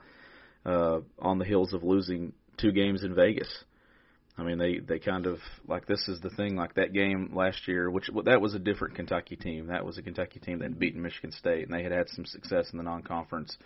uh, 0.67 1.01
on 1.19 1.39
the 1.39 1.45
heels 1.45 1.73
of 1.73 1.83
losing 1.83 2.33
two 2.59 2.73
games 2.73 3.03
in 3.03 3.15
Vegas. 3.15 3.49
I 4.37 4.45
mean, 4.45 4.59
they 4.59 4.79
they 4.79 5.01
kind 5.01 5.27
of 5.27 5.39
like 5.67 5.87
this 5.87 6.07
is 6.07 6.21
the 6.21 6.31
thing. 6.31 6.55
Like 6.55 6.75
that 6.75 6.93
game 6.93 7.33
last 7.35 7.67
year, 7.67 7.91
which 7.91 8.09
that 8.25 8.41
was 8.41 8.55
a 8.55 8.61
different 8.61 8.95
Kentucky 8.95 9.35
team. 9.35 9.67
That 9.67 9.85
was 9.85 9.99
a 9.99 10.03
Kentucky 10.03 10.39
team 10.39 10.61
that 10.61 10.67
had 10.67 10.79
beaten 10.79 11.03
Michigan 11.03 11.33
State, 11.33 11.65
and 11.65 11.75
they 11.75 11.83
had 11.83 11.91
had 11.91 12.09
some 12.11 12.25
success 12.25 12.71
in 12.71 12.79
the 12.79 12.85
non-conference, 12.85 13.57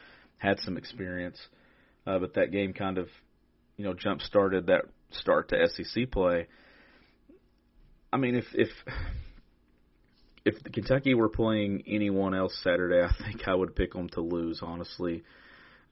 had 0.43 0.59
some 0.61 0.77
experience. 0.77 1.39
Uh, 2.07 2.19
but 2.19 2.35
that 2.35 2.51
game 2.51 2.73
kind 2.73 2.99
of, 2.99 3.09
you 3.77 3.85
know, 3.85 3.95
jump 3.95 4.21
started 4.21 4.67
that 4.67 4.83
start 5.13 5.49
to 5.51 5.69
SEC 5.69 6.11
play. 6.11 6.49
I 8.13 8.17
mean, 8.17 8.35
if 8.35 8.45
if 8.53 8.69
if 10.45 10.55
Kentucky 10.73 11.15
were 11.15 11.29
playing 11.29 11.85
anyone 11.87 12.35
else 12.35 12.59
Saturday, 12.63 13.01
I 13.01 13.25
think 13.25 13.47
I 13.47 13.55
would 13.55 13.77
pick 13.77 13.93
them 13.93 14.09
to 14.11 14.21
lose, 14.21 14.61
honestly. 14.63 15.23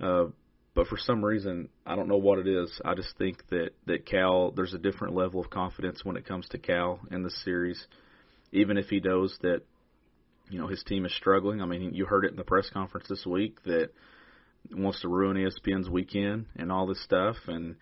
Uh, 0.01 0.27
but 0.75 0.89
for 0.89 0.99
some 0.99 1.25
reason, 1.25 1.69
I 1.87 1.95
don't 1.95 2.09
know 2.09 2.17
what 2.17 2.39
it 2.39 2.49
is. 2.49 2.81
I 2.85 2.95
just 2.95 3.17
think 3.19 3.49
that 3.51 3.71
that 3.87 4.05
Cal, 4.05 4.51
there's 4.51 4.75
a 4.75 4.79
different 4.79 5.15
level 5.15 5.41
of 5.41 5.51
confidence 5.51 6.05
when 6.05 6.17
it 6.17 6.27
comes 6.27 6.49
to 6.49 6.59
Cal 6.59 6.99
in 7.11 7.23
the 7.23 7.31
series, 7.45 7.87
even 8.51 8.77
if 8.79 8.89
he 8.89 8.99
knows 8.99 9.37
that, 9.43 9.63
you 10.49 10.59
know, 10.59 10.67
his 10.67 10.83
team 10.83 11.07
is 11.07 11.15
struggling. 11.15 11.63
I 11.63 11.67
mean, 11.67 11.95
you 11.95 12.07
heard 12.07 12.25
it 12.25 12.33
in 12.33 12.37
the 12.37 12.45
press 12.45 12.69
conference 12.73 13.07
this 13.09 13.25
week 13.25 13.63
that 13.65 13.91
wants 14.73 15.01
to 15.03 15.09
ruin 15.09 15.37
ESPN's 15.37 15.89
weekend 15.89 16.47
and 16.57 16.71
all 16.71 16.87
this 16.87 17.03
stuff. 17.03 17.37
And 17.47 17.77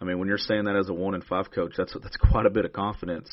I 0.00 0.04
mean, 0.04 0.18
when 0.18 0.28
you're 0.28 0.38
saying 0.38 0.64
that 0.64 0.76
as 0.76 0.88
a 0.88 0.94
one 0.94 1.14
and 1.14 1.24
five 1.24 1.50
coach, 1.50 1.74
that's 1.76 1.94
that's 2.02 2.16
quite 2.16 2.46
a 2.46 2.50
bit 2.50 2.64
of 2.64 2.72
confidence 2.72 3.28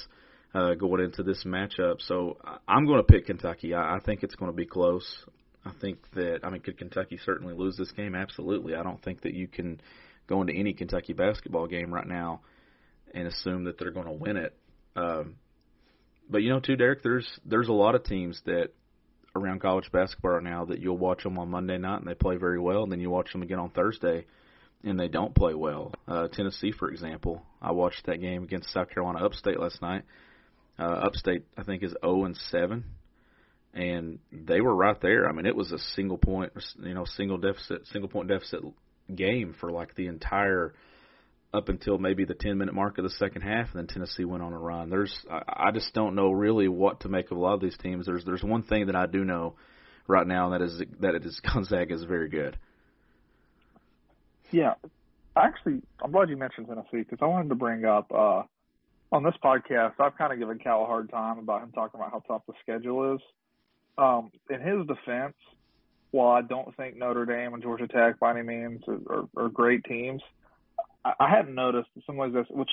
uh, 0.54 0.74
going 0.74 1.04
into 1.04 1.24
this 1.24 1.44
matchup. 1.46 2.02
So 2.02 2.38
I'm 2.68 2.86
going 2.86 3.00
to 3.00 3.04
pick 3.04 3.28
Kentucky. 3.28 3.74
I, 3.74 3.96
I 3.96 4.00
think 4.00 4.24
it's 4.24 4.36
going 4.36 4.52
to 4.52 4.56
be 4.56 4.66
close. 4.66 5.06
I 5.66 5.72
think 5.82 6.00
that 6.14 6.40
I 6.44 6.50
mean, 6.50 6.62
could 6.62 6.78
Kentucky 6.78 7.20
certainly 7.26 7.54
lose 7.54 7.78
this 7.78 7.92
game? 7.92 8.16
Absolutely. 8.16 8.76
I 8.76 8.84
don't 8.84 9.02
think 9.04 9.22
that 9.22 9.34
you 9.34 9.48
can 9.48 9.82
go 10.28 10.42
into 10.42 10.54
any 10.54 10.74
Kentucky 10.74 11.14
basketball 11.14 11.68
game 11.68 11.94
right 11.94 12.08
now 12.08 12.42
and 13.14 13.28
assume 13.28 13.66
that 13.66 13.78
they're 13.80 13.92
going 13.92 14.06
to 14.06 14.12
win 14.12 14.38
it. 14.38 14.56
Um, 14.96 15.36
but 16.30 16.40
you 16.40 16.50
know, 16.50 16.60
too, 16.60 16.76
Derek, 16.76 17.04
there's 17.04 17.28
there's 17.46 17.70
a 17.70 17.74
lot 17.74 17.96
of 17.96 18.04
teams 18.04 18.42
that 18.46 18.72
around 19.38 19.62
college 19.62 19.92
basketball 19.92 20.32
right 20.32 20.44
now 20.44 20.66
that 20.66 20.80
you'll 20.80 20.98
watch 20.98 21.24
them 21.24 21.38
on 21.40 21.50
Monday 21.50 21.78
night 21.78 22.00
and 22.00 22.08
they 22.08 22.14
play 22.14 22.38
very 22.38 22.60
well, 22.60 22.84
and 22.84 22.92
then 22.92 23.00
you 23.00 23.10
watch 23.10 23.32
them 23.32 23.42
again 23.42 23.60
on 23.60 23.70
Thursday 23.70 24.26
and 24.84 25.00
they 25.00 25.08
don't 25.08 25.34
play 25.34 25.54
well. 25.54 25.94
Uh, 26.08 26.28
Tennessee, 26.28 26.72
for 26.72 26.90
example, 26.90 27.42
I 27.62 27.72
watched 27.72 28.06
that 28.06 28.22
game 28.22 28.44
against 28.44 28.72
South 28.72 28.90
Carolina 28.90 29.26
Upstate 29.26 29.60
last 29.60 29.82
night. 29.82 30.04
Uh, 30.78 30.84
Upstate, 31.06 31.46
I 31.58 31.64
think, 31.64 31.84
is 31.84 31.96
0 32.04 32.26
and 32.26 32.38
7 32.52 32.84
and 33.74 34.20
they 34.32 34.60
were 34.60 34.76
right 34.76 35.00
there. 35.02 35.30
I 35.30 35.32
mean, 35.32 35.46
it 35.46 35.56
was 35.56 35.72
a 35.72 35.80
single 35.96 36.18
point, 36.18 36.52
you 36.82 36.94
know, 36.94 37.06
single 37.06 37.38
deficit, 37.38 37.86
single 37.88 38.10
point 38.10 38.28
deficit 38.28 38.62
game 39.14 39.56
for 39.60 39.72
like 39.72 39.96
the 39.96 40.08
entire 40.08 40.74
up 41.54 41.70
until 41.70 41.98
maybe 41.98 42.26
the 42.26 42.34
10 42.34 42.58
minute 42.58 42.74
mark 42.74 42.98
of 42.98 43.04
the 43.04 43.10
second 43.10 43.42
half, 43.42 43.70
and 43.72 43.80
then 43.80 43.88
Tennessee 43.88 44.26
went 44.26 44.44
on 44.44 44.54
a 44.54 44.58
run. 44.58 44.90
There's, 44.90 45.18
I, 45.30 45.72
just 45.72 45.94
don't 45.94 46.16
know 46.16 46.32
really 46.32 46.68
what 46.68 47.02
to 47.02 47.10
make 47.10 47.32
of 47.32 47.38
a 47.38 47.40
lot 47.40 47.54
of 47.54 47.62
these 47.62 47.78
teams. 47.78 48.06
There's, 48.06 48.26
there's 48.26 48.44
one 48.44 48.64
thing 48.64 48.88
that 48.88 48.96
I 48.96 49.06
do 49.06 49.24
know 49.24 49.56
right 50.08 50.28
now, 50.28 50.52
and 50.52 50.62
that 50.62 50.66
is 50.66 50.82
that 51.00 51.16
it 51.16 51.26
is 51.26 51.40
Gonzaga 51.54 51.94
is 51.94 52.04
very 52.04 52.30
good. 52.30 52.58
Yeah, 54.52 54.76
actually, 55.36 55.82
I'm 56.02 56.12
glad 56.12 56.30
you 56.30 56.38
mentioned 56.38 56.68
Tennessee 56.68 57.04
because 57.10 57.20
I 57.22 57.26
wanted 57.26 57.50
to 57.50 57.56
bring 57.56 57.86
up 57.86 58.12
uh, 58.12 58.44
on 59.12 59.24
this 59.24 59.36
podcast. 59.44 59.94
I've 60.00 60.18
kind 60.18 60.34
of 60.34 60.40
given 60.40 60.60
Cal 60.60 60.84
a 60.84 60.86
hard 60.86 61.10
time 61.10 61.40
about 61.40 61.64
him 61.64 61.72
talking 61.72 62.00
about 62.00 62.12
how 62.12 62.24
tough 62.28 62.44
the 62.48 62.54
schedule 62.62 63.16
is. 63.16 63.22
Um, 63.98 64.32
in 64.50 64.62
his 64.62 64.86
defense, 64.86 65.34
while 66.12 66.30
I 66.30 66.42
don't 66.42 66.76
think 66.78 66.98
Notre 66.98 67.26
Dame 67.26 67.54
and 67.54 67.64
Georgia 67.64 67.88
Tech 67.88 68.20
by 68.20 68.32
any 68.32 68.44
means 68.44 68.82
are, 68.88 69.00
are, 69.10 69.46
are 69.46 69.50
great 69.50 69.84
teams, 69.84 70.22
I, 71.08 71.26
I 71.26 71.30
hadn't 71.30 71.56
noticed 71.56 71.90
in 71.96 72.04
some 72.06 72.18
ways 72.18 72.34
this, 72.34 72.48
which 72.50 72.70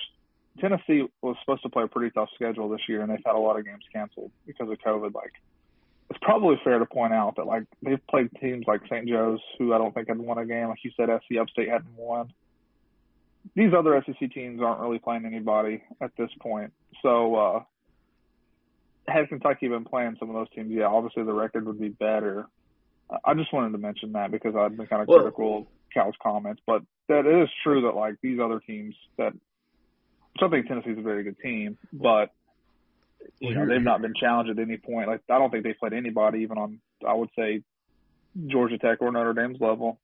Tennessee 0.61 1.05
was 1.23 1.37
supposed 1.41 1.63
to 1.63 1.69
play 1.69 1.85
a 1.85 1.89
pretty 1.89 2.11
tough 2.11 2.29
schedule 2.35 2.69
this 2.69 2.81
year, 2.89 3.03
and 3.03 3.11
they've 3.11 3.25
had 3.25 3.35
a 3.35 3.39
lot 3.39 3.59
of 3.59 3.65
games 3.65 3.85
canceled 3.93 4.31
because 4.47 4.71
of 4.71 4.79
COVID. 4.79 5.15
Like, 5.15 5.33
it's 6.11 6.19
probably 6.23 6.57
fair 6.63 6.79
to 6.79 6.87
point 6.87 7.13
out 7.13 7.37
that 7.37 7.47
like 7.47 7.65
they've 7.83 8.05
played 8.09 8.31
teams 8.41 8.65
like 8.67 8.83
St. 8.87 9.09
Joe's, 9.09 9.41
who 9.59 9.73
I 9.73 9.79
don't 9.79 9.95
think 9.95 10.09
had 10.09 10.19
won 10.19 10.39
a 10.39 10.47
game. 10.47 10.69
Like 10.69 10.85
you 10.85 10.93
said, 10.97 11.09
SC 11.09 11.39
Upstate 11.41 11.69
hadn't 11.69 11.97
won. 11.97 12.33
These 13.55 13.73
other 13.77 14.03
SEC 14.07 14.33
teams 14.33 14.63
aren't 14.63 14.81
really 14.81 14.99
playing 14.99 15.27
anybody 15.27 15.83
at 16.01 16.13
this 16.17 16.31
point, 16.41 16.73
so 17.03 17.35
uh, 17.35 17.63
had 19.07 19.29
Kentucky 19.29 19.69
been 19.69 19.85
playing 19.85 20.17
some 20.19 20.31
of 20.31 20.35
those 20.35 20.49
teams, 20.51 20.71
yeah, 20.71 20.87
obviously 20.87 21.25
the 21.25 21.33
record 21.33 21.67
would 21.67 21.81
be 21.81 21.89
better. 21.89 22.47
I 23.25 23.35
just 23.35 23.53
wanted 23.53 23.73
to 23.73 23.79
mention 23.79 24.13
that 24.13 24.31
because 24.31 24.55
I've 24.57 24.77
been 24.77 24.87
kind 24.87 25.03
of 25.03 25.09
well, 25.09 25.19
critical 25.19 25.59
of 25.59 25.67
Cal's 25.93 26.15
comments, 26.23 26.63
but 26.67 26.83
that 27.09 27.27
it 27.27 27.43
is 27.43 27.49
true 27.63 27.83
that 27.83 27.97
like 27.97 28.15
these 28.23 28.39
other 28.43 28.61
teams 28.61 28.95
that, 29.19 29.33
which 29.33 30.43
I 30.43 30.49
think 30.49 30.67
Tennessee's 30.67 30.99
a 30.99 31.03
very 31.03 31.25
good 31.25 31.39
team, 31.39 31.79
but 31.93 32.31
you 33.41 33.55
know 33.55 33.67
they've 33.67 33.83
not 33.83 34.03
been 34.03 34.15
challenged 34.19 34.51
at 34.51 34.63
any 34.63 34.77
point. 34.77 35.09
Like 35.09 35.23
I 35.31 35.39
don't 35.39 35.51
think 35.51 35.65
they've 35.65 35.79
played 35.79 35.93
anybody 35.93 36.41
even 36.41 36.59
on 36.59 36.81
I 37.07 37.15
would 37.15 37.31
say 37.37 37.63
Georgia 38.47 38.79
Tech 38.79 38.99
or 39.01 39.13
Notre 39.13 39.33
Dame's 39.33 39.61
level. 39.61 39.99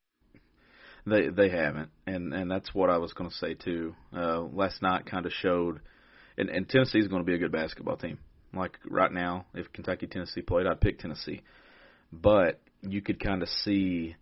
They 1.07 1.29
they 1.29 1.49
haven't, 1.49 1.91
and 2.07 2.35
and 2.35 2.51
that's 2.51 2.75
what 2.75 2.91
I 2.91 2.99
was 2.99 3.13
going 3.13 3.31
to 3.31 3.37
say 3.37 3.55
too. 3.55 3.95
Uh, 4.15 4.41
last 4.41 4.83
night 4.83 5.07
kind 5.07 5.25
of 5.25 5.33
showed, 5.33 5.81
and, 6.37 6.51
and 6.51 6.69
Tennessee's 6.69 7.09
going 7.09 7.23
to 7.23 7.27
be 7.27 7.35
a 7.35 7.39
good 7.39 7.53
basketball 7.53 7.97
team. 7.97 8.19
Like 8.55 8.79
right 8.89 9.13
now, 9.13 9.47
if 9.55 9.73
Kentucky 9.73 10.07
Tennessee 10.07 10.43
played, 10.43 10.67
I'd 10.67 10.81
pick 10.81 10.99
Tennessee. 10.99 11.43
But 12.13 12.61
you 12.83 13.01
could 13.01 13.21
kind 13.21 13.43
of 13.43 13.49
see 13.49 14.17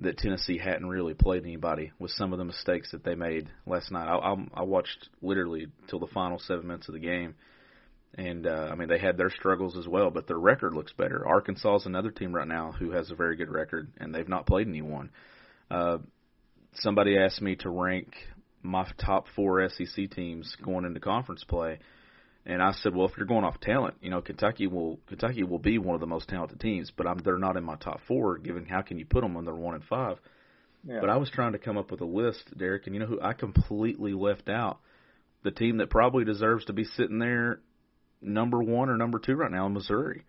that 0.00 0.18
Tennessee 0.18 0.58
hadn't 0.58 0.88
really 0.88 1.14
played 1.14 1.44
anybody 1.44 1.92
with 1.98 2.10
some 2.12 2.32
of 2.32 2.38
the 2.38 2.44
mistakes 2.44 2.90
that 2.92 3.04
they 3.04 3.14
made 3.14 3.48
last 3.66 3.90
night. 3.90 4.08
I, 4.08 4.16
I, 4.16 4.36
I 4.54 4.62
watched 4.62 5.08
literally 5.20 5.66
till 5.88 5.98
the 5.98 6.06
final 6.06 6.38
seven 6.38 6.66
minutes 6.66 6.88
of 6.88 6.94
the 6.94 7.00
game, 7.00 7.34
and 8.14 8.46
uh, 8.46 8.68
I 8.72 8.74
mean 8.74 8.88
they 8.88 8.98
had 8.98 9.16
their 9.16 9.30
struggles 9.30 9.76
as 9.76 9.86
well, 9.86 10.10
but 10.10 10.26
their 10.26 10.38
record 10.38 10.74
looks 10.74 10.92
better. 10.92 11.26
Arkansas 11.26 11.76
is 11.76 11.86
another 11.86 12.10
team 12.10 12.34
right 12.34 12.48
now 12.48 12.72
who 12.72 12.92
has 12.92 13.10
a 13.10 13.14
very 13.14 13.36
good 13.36 13.50
record, 13.50 13.92
and 13.98 14.14
they've 14.14 14.28
not 14.28 14.46
played 14.46 14.68
anyone. 14.68 15.10
Uh, 15.70 15.98
somebody 16.74 17.18
asked 17.18 17.42
me 17.42 17.56
to 17.56 17.70
rank 17.70 18.14
my 18.62 18.86
top 18.98 19.26
four 19.34 19.66
SEC 19.68 20.10
teams 20.10 20.56
going 20.64 20.84
into 20.84 21.00
conference 21.00 21.44
play. 21.44 21.78
And 22.46 22.62
I 22.62 22.72
said, 22.72 22.94
well, 22.94 23.06
if 23.06 23.16
you're 23.16 23.26
going 23.26 23.44
off 23.44 23.60
talent, 23.60 23.96
you 24.00 24.10
know, 24.10 24.22
Kentucky 24.22 24.66
will 24.66 24.98
Kentucky 25.06 25.42
will 25.42 25.58
be 25.58 25.78
one 25.78 25.94
of 25.94 26.00
the 26.00 26.06
most 26.06 26.28
talented 26.28 26.58
teams, 26.58 26.90
but 26.96 27.06
I'm, 27.06 27.18
they're 27.18 27.38
not 27.38 27.56
in 27.56 27.64
my 27.64 27.76
top 27.76 28.00
four. 28.08 28.38
Given 28.38 28.64
how 28.64 28.80
can 28.80 28.98
you 28.98 29.04
put 29.04 29.20
them 29.20 29.34
when 29.34 29.44
they're 29.44 29.54
one 29.54 29.74
and 29.74 29.84
five? 29.84 30.18
Yeah. 30.84 31.00
But 31.00 31.10
I 31.10 31.18
was 31.18 31.30
trying 31.30 31.52
to 31.52 31.58
come 31.58 31.76
up 31.76 31.90
with 31.90 32.00
a 32.00 32.06
list, 32.06 32.56
Derek, 32.56 32.86
and 32.86 32.94
you 32.94 33.00
know 33.00 33.06
who 33.06 33.20
I 33.20 33.34
completely 33.34 34.14
left 34.14 34.48
out 34.48 34.80
the 35.42 35.50
team 35.50 35.78
that 35.78 35.90
probably 35.90 36.24
deserves 36.24 36.64
to 36.66 36.72
be 36.72 36.84
sitting 36.84 37.18
there 37.18 37.60
number 38.20 38.62
one 38.62 38.88
or 38.88 38.96
number 38.96 39.18
two 39.18 39.34
right 39.34 39.50
now 39.50 39.66
in 39.66 39.72
Missouri. 39.72 40.24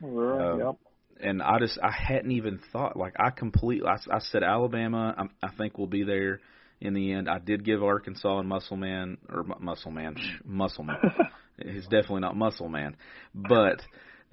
Missouri, 0.00 0.62
uh, 0.62 0.66
yep. 0.66 0.76
And 1.20 1.42
I 1.42 1.58
just 1.58 1.78
I 1.82 1.90
hadn't 1.90 2.32
even 2.32 2.60
thought 2.72 2.96
like 2.96 3.14
I 3.18 3.30
completely 3.30 3.88
I, 3.88 3.96
I 4.14 4.18
said 4.18 4.42
Alabama 4.42 5.14
I, 5.16 5.46
I 5.46 5.50
think 5.56 5.78
will 5.78 5.86
be 5.86 6.04
there 6.04 6.40
in 6.80 6.92
the 6.94 7.12
end. 7.12 7.28
I 7.28 7.38
did 7.38 7.64
give 7.64 7.82
Arkansas 7.82 8.38
and 8.38 8.48
Muscle 8.48 8.76
Man 8.76 9.16
or 9.28 9.44
Muscle 9.58 9.90
Man 9.90 10.16
Muscle 10.44 10.84
Musselman 10.84 11.14
He's 11.62 11.84
definitely 11.84 12.20
not 12.20 12.36
Muscle 12.36 12.68
Man, 12.68 12.96
but 13.34 13.80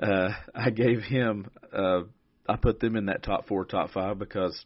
uh, 0.02 0.30
I 0.54 0.70
gave 0.70 1.02
him. 1.02 1.50
Uh, 1.72 2.02
I 2.48 2.58
put 2.58 2.80
them 2.80 2.96
in 2.98 3.06
that 3.06 3.24
top 3.24 3.48
four, 3.48 3.64
top 3.64 3.92
five 3.92 4.20
because 4.20 4.66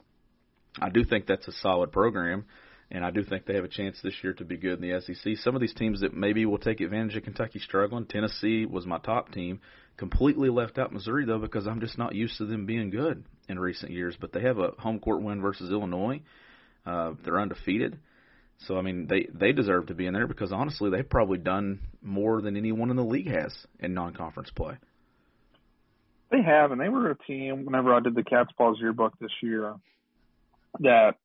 I 0.81 0.89
do 0.89 1.03
think 1.03 1.27
that's 1.27 1.47
a 1.47 1.51
solid 1.51 1.91
program, 1.91 2.45
and 2.89 3.05
I 3.05 3.11
do 3.11 3.23
think 3.23 3.45
they 3.45 3.55
have 3.55 3.63
a 3.63 3.69
chance 3.69 3.99
this 4.01 4.15
year 4.23 4.33
to 4.33 4.45
be 4.45 4.57
good 4.57 4.81
in 4.81 4.89
the 4.89 4.99
SEC. 5.01 5.37
Some 5.37 5.55
of 5.55 5.61
these 5.61 5.73
teams 5.73 6.01
that 6.01 6.15
maybe 6.15 6.45
will 6.45 6.57
take 6.57 6.81
advantage 6.81 7.15
of 7.15 7.23
Kentucky 7.23 7.59
struggling. 7.59 8.05
Tennessee 8.05 8.65
was 8.65 8.85
my 8.85 8.97
top 8.97 9.31
team. 9.31 9.59
Completely 9.97 10.49
left 10.49 10.77
out 10.77 10.93
Missouri 10.93 11.25
though 11.25 11.39
because 11.39 11.67
I'm 11.67 11.79
just 11.79 11.97
not 11.97 12.15
used 12.15 12.37
to 12.37 12.45
them 12.45 12.65
being 12.65 12.89
good 12.89 13.23
in 13.49 13.59
recent 13.59 13.91
years. 13.91 14.15
But 14.19 14.31
they 14.31 14.41
have 14.41 14.59
a 14.59 14.71
home 14.79 14.99
court 14.99 15.21
win 15.21 15.41
versus 15.41 15.71
Illinois. 15.71 16.21
Uh, 16.85 17.13
they're 17.23 17.39
undefeated. 17.39 17.99
So 18.59 18.77
I 18.77 18.81
mean, 18.81 19.07
they 19.07 19.27
they 19.33 19.51
deserve 19.51 19.87
to 19.87 19.93
be 19.93 20.07
in 20.07 20.13
there 20.13 20.27
because 20.27 20.51
honestly, 20.51 20.89
they've 20.89 21.07
probably 21.07 21.37
done 21.37 21.79
more 22.01 22.41
than 22.41 22.57
anyone 22.57 22.89
in 22.89 22.95
the 22.95 23.03
league 23.03 23.29
has 23.29 23.53
in 23.79 23.93
non-conference 23.93 24.49
play. 24.51 24.75
They 26.31 26.41
have, 26.41 26.71
and 26.71 26.81
they 26.81 26.89
were 26.89 27.11
a 27.11 27.17
team. 27.17 27.65
Whenever 27.65 27.93
I 27.93 28.01
did 28.01 28.15
the 28.15 28.23
Cats' 28.23 28.51
Pause 28.57 28.77
yearbook 28.81 29.17
this 29.19 29.31
year, 29.41 29.75
that 30.79 31.15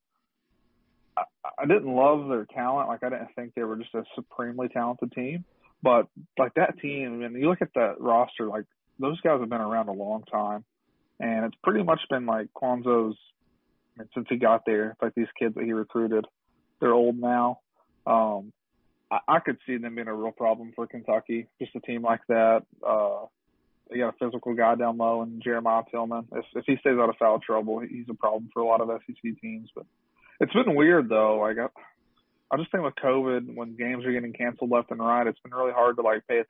I, 1.16 1.23
I 1.59 1.66
didn't 1.66 1.92
love 1.92 2.29
their 2.29 2.45
talent. 2.45 2.88
Like 2.88 3.03
I 3.03 3.09
didn't 3.09 3.35
think 3.35 3.55
they 3.55 3.64
were 3.64 3.77
just 3.77 3.95
a 3.95 4.05
supremely 4.14 4.68
talented 4.68 5.12
team. 5.12 5.45
But 5.83 6.07
like 6.38 6.55
that 6.55 6.79
team, 6.79 7.23
and 7.23 7.35
you 7.35 7.49
look 7.49 7.62
at 7.62 7.75
that 7.75 8.01
roster, 8.01 8.47
like 8.47 8.64
those 9.01 9.21
guys 9.21 9.40
have 9.40 9.49
been 9.49 9.61
around 9.61 9.88
a 9.88 9.92
long 9.92 10.23
time, 10.31 10.64
and 11.18 11.45
it's 11.47 11.57
pretty 11.64 11.83
much 11.83 12.01
been 12.09 12.27
like 12.27 12.49
Cuonzo's 12.55 13.16
since 14.14 14.27
he 14.29 14.37
got 14.37 14.64
there. 14.64 14.97
Like 15.03 15.14
these 15.14 15.27
kids 15.37 15.57
that 15.57 15.64
he 15.64 15.73
recruited 15.73 16.25
they're 16.83 16.92
old 16.92 17.18
now. 17.18 17.61
Um, 18.07 18.53
I, 19.11 19.18
I 19.29 19.38
could 19.38 19.59
see 19.66 19.79
them 19.79 19.95
being 19.95 20.09
a 20.09 20.14
real 20.14 20.33
problem 20.33 20.73
for 20.75 20.87
Kentucky. 20.87 21.47
Just 21.61 21.77
a 21.77 21.81
team 21.81 22.03
like 22.03 22.21
that. 22.29 22.64
Uh, 22.87 23.27
they 23.88 23.99
got 23.99 24.14
a 24.14 24.18
physical 24.18 24.55
guy 24.55 24.75
down 24.75 24.99
low 24.99 25.23
and 25.23 25.42
Jeremiah 25.42 25.85
Tilmon. 25.95 26.27
If 26.33 26.45
if 26.55 26.64
he 26.66 26.77
stays 26.81 26.99
out 26.99 27.09
of 27.09 27.16
foul 27.18 27.38
trouble, 27.38 27.79
he's 27.81 28.07
a 28.11 28.14
problem 28.14 28.51
for 28.53 28.61
a 28.61 28.66
lot 28.66 28.81
of 28.81 28.88
SEC 29.07 29.40
teams. 29.40 29.71
But 29.75 29.87
it's 30.40 30.53
been 30.53 30.75
weird 30.75 31.09
though. 31.09 31.38
Like 31.38 31.59
I, 31.59 31.68
I 32.51 32.57
just 32.57 32.73
think 32.73 32.85
with 32.85 32.95
COVID, 32.97 33.55
when 33.55 33.77
games 33.77 34.05
are 34.05 34.12
getting 34.12 34.33
canceled 34.33 34.71
left 34.71 34.90
and 34.90 35.01
right, 35.01 35.27
it's 35.27 35.40
been 35.40 35.55
really 35.55 35.73
hard 35.73 35.97
to 35.97 36.03
like 36.03 36.27
pay 36.27 36.42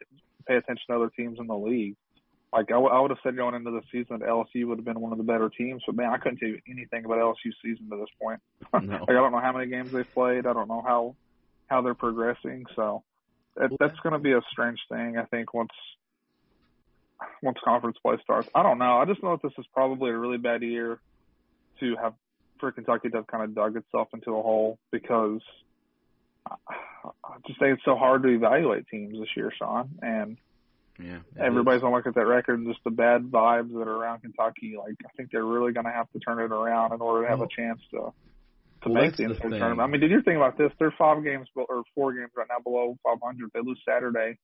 pay 0.49 0.57
attention 0.57 0.85
to 0.89 0.97
other 0.97 1.11
teams 1.15 1.39
in 1.39 1.47
the 1.47 1.57
league. 1.57 1.97
Like 2.53 2.67
I, 2.71 2.75
w- 2.75 2.91
I 2.93 3.01
would 3.01 3.11
have 3.11 3.19
said 3.23 3.37
going 3.37 3.55
into 3.55 3.71
the 3.71 3.81
season 3.91 4.19
that 4.19 4.29
LSU 4.29 4.67
would 4.67 4.79
have 4.79 4.85
been 4.85 5.01
one 5.01 5.13
of 5.13 5.19
the 5.19 5.25
better 5.25 5.49
teams, 5.49 5.83
but 5.87 5.95
man, 5.95 6.11
I 6.11 6.19
couldn't 6.19 6.39
tell 6.39 6.49
you 6.51 6.61
anything 6.69 7.05
about 7.05 7.19
LSU's 7.19 7.57
season 7.63 7.89
to 7.91 7.97
this 7.97 8.09
point. 8.21 8.41
No. 8.83 8.99
like 9.01 9.11
I 9.11 9.13
don't 9.15 9.33
know 9.33 9.41
how 9.41 9.53
many 9.53 9.71
games 9.71 9.93
they've 9.93 10.13
played. 10.15 10.47
I 10.47 10.53
don't 10.53 10.69
know 10.69 10.83
how 10.87 11.15
how 11.69 11.81
they're 11.83 11.95
progressing. 11.95 12.67
So 12.77 13.03
that, 13.57 13.71
that's 13.79 13.99
going 14.01 14.13
to 14.15 14.19
be 14.19 14.33
a 14.33 14.41
strange 14.51 14.81
thing. 14.91 15.17
I 15.19 15.25
think 15.25 15.55
once 15.55 15.71
once 17.43 17.59
conference 17.65 17.97
play 18.03 18.17
starts. 18.23 18.49
I 18.55 18.63
don't 18.63 18.79
know. 18.79 18.99
I 18.99 19.05
just 19.05 19.23
know 19.23 19.33
that 19.33 19.43
this 19.43 19.53
is 19.59 19.65
probably 19.73 20.11
a 20.11 20.17
really 20.17 20.39
bad 20.39 20.63
year 20.63 20.99
to 21.81 21.97
have 21.97 22.15
for 22.59 22.73
Kentucky 22.73 23.09
to 23.11 23.19
have 23.19 23.27
kind 23.27 23.45
of 23.45 23.55
dug 23.55 23.77
itself 23.77 24.09
into 24.13 24.31
a 24.31 24.43
hole 24.43 24.79
because 24.91 25.41
I 26.47 26.55
I 27.25 27.37
just 27.47 27.59
think 27.59 27.75
it's 27.75 27.85
so 27.85 27.97
hard 27.97 28.23
to 28.23 28.29
evaluate 28.29 28.89
teams 28.89 29.19
this 29.19 29.29
year, 29.37 29.53
Sean. 29.57 29.91
And 30.03 30.37
Yeah. 30.99 31.19
everybody's 31.39 31.81
gonna 31.81 31.95
look 31.95 32.07
at 32.07 32.15
that 32.15 32.27
record 32.27 32.59
and 32.59 32.69
just 32.69 32.85
the 32.85 32.91
bad 32.91 33.31
vibes 33.31 33.73
that 33.73 33.89
are 33.89 33.97
around 33.97 34.21
Kentucky. 34.21 34.75
Like 34.79 34.95
I 35.05 35.09
think 35.17 35.31
they're 35.31 35.45
really 35.45 35.73
gonna 35.73 35.93
have 35.93 36.11
to 36.13 36.19
turn 36.19 36.39
it 36.39 36.53
around 36.53 36.93
in 36.93 37.01
order 37.01 37.25
to 37.25 37.29
have 37.31 37.39
Well- 37.39 37.49
a 37.51 37.57
chance 37.57 37.81
to 37.93 38.13
to 38.83 38.89
Well, 38.89 39.03
make 39.05 39.15
the 39.17 39.25
NCAA 39.25 39.59
tournament. 39.59 39.81
I 39.81 39.87
mean, 39.87 40.01
did 40.01 40.11
you 40.11 40.23
think 40.23 40.37
about 40.37 40.59
this? 40.59 40.73
They're 40.79 40.91
five 40.99 41.23
games 41.23 41.47
or 41.55 41.85
four 41.95 42.13
games 42.13 42.31
right 42.37 42.49
now 42.49 42.59
below 42.59 42.99
500. 43.05 43.51
They 43.55 43.61
lose 43.61 43.81
Saturday. 43.87 44.39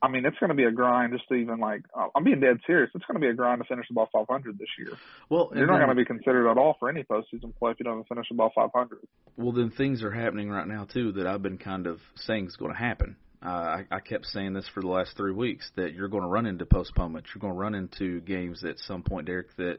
I 0.00 0.06
mean, 0.06 0.24
it's 0.24 0.38
going 0.38 0.50
to 0.50 0.54
be 0.54 0.62
a 0.62 0.70
grind 0.70 1.12
just 1.12 1.26
to 1.28 1.34
even 1.34 1.58
like. 1.58 1.82
uh, 1.92 2.06
I'm 2.14 2.22
being 2.22 2.38
dead 2.38 2.60
serious. 2.68 2.88
It's 2.94 3.04
going 3.06 3.16
to 3.16 3.20
be 3.20 3.26
a 3.26 3.34
grind 3.34 3.60
to 3.60 3.66
finish 3.66 3.86
above 3.90 4.10
500 4.12 4.56
this 4.58 4.68
year. 4.78 4.92
Well, 5.28 5.50
You're 5.56 5.66
not 5.66 5.78
going 5.78 5.88
to 5.88 5.96
be 5.96 6.04
considered 6.04 6.48
at 6.48 6.56
all 6.56 6.76
for 6.78 6.88
any 6.88 7.02
postseason 7.02 7.52
play 7.58 7.72
if 7.72 7.80
you 7.80 7.84
don't 7.84 8.06
finish 8.06 8.26
above 8.30 8.52
500. 8.54 9.00
Well, 9.36 9.50
then 9.50 9.70
things 9.70 10.04
are 10.04 10.12
happening 10.12 10.50
right 10.50 10.68
now 10.68 10.84
too 10.84 11.10
that 11.12 11.26
I've 11.26 11.42
been 11.42 11.58
kind 11.58 11.88
of 11.88 12.00
saying 12.14 12.46
is 12.46 12.54
going 12.56 12.70
to 12.70 12.78
happen. 12.78 13.16
Uh, 13.44 13.48
I, 13.48 13.84
I 13.90 14.00
kept 14.00 14.26
saying 14.26 14.54
this 14.54 14.68
for 14.74 14.80
the 14.80 14.88
last 14.88 15.16
three 15.16 15.32
weeks 15.32 15.70
that 15.76 15.94
you're 15.94 16.08
going 16.08 16.24
to 16.24 16.28
run 16.28 16.46
into 16.46 16.66
postponements. 16.66 17.30
You're 17.32 17.40
going 17.40 17.54
to 17.54 17.58
run 17.58 17.74
into 17.74 18.20
games 18.20 18.64
at 18.64 18.78
some 18.80 19.02
point, 19.02 19.26
Derek, 19.26 19.54
that 19.56 19.78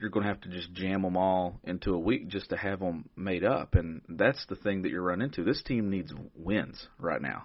you're 0.00 0.10
going 0.10 0.24
to 0.24 0.28
have 0.28 0.40
to 0.42 0.48
just 0.48 0.72
jam 0.72 1.02
them 1.02 1.16
all 1.16 1.60
into 1.64 1.92
a 1.94 1.98
week 1.98 2.28
just 2.28 2.50
to 2.50 2.56
have 2.56 2.80
them 2.80 3.08
made 3.14 3.44
up, 3.44 3.74
and 3.74 4.00
that's 4.08 4.44
the 4.48 4.56
thing 4.56 4.82
that 4.82 4.90
you're 4.90 5.02
running 5.02 5.26
into. 5.26 5.44
This 5.44 5.62
team 5.62 5.90
needs 5.90 6.12
wins 6.34 6.88
right 6.98 7.22
now. 7.22 7.44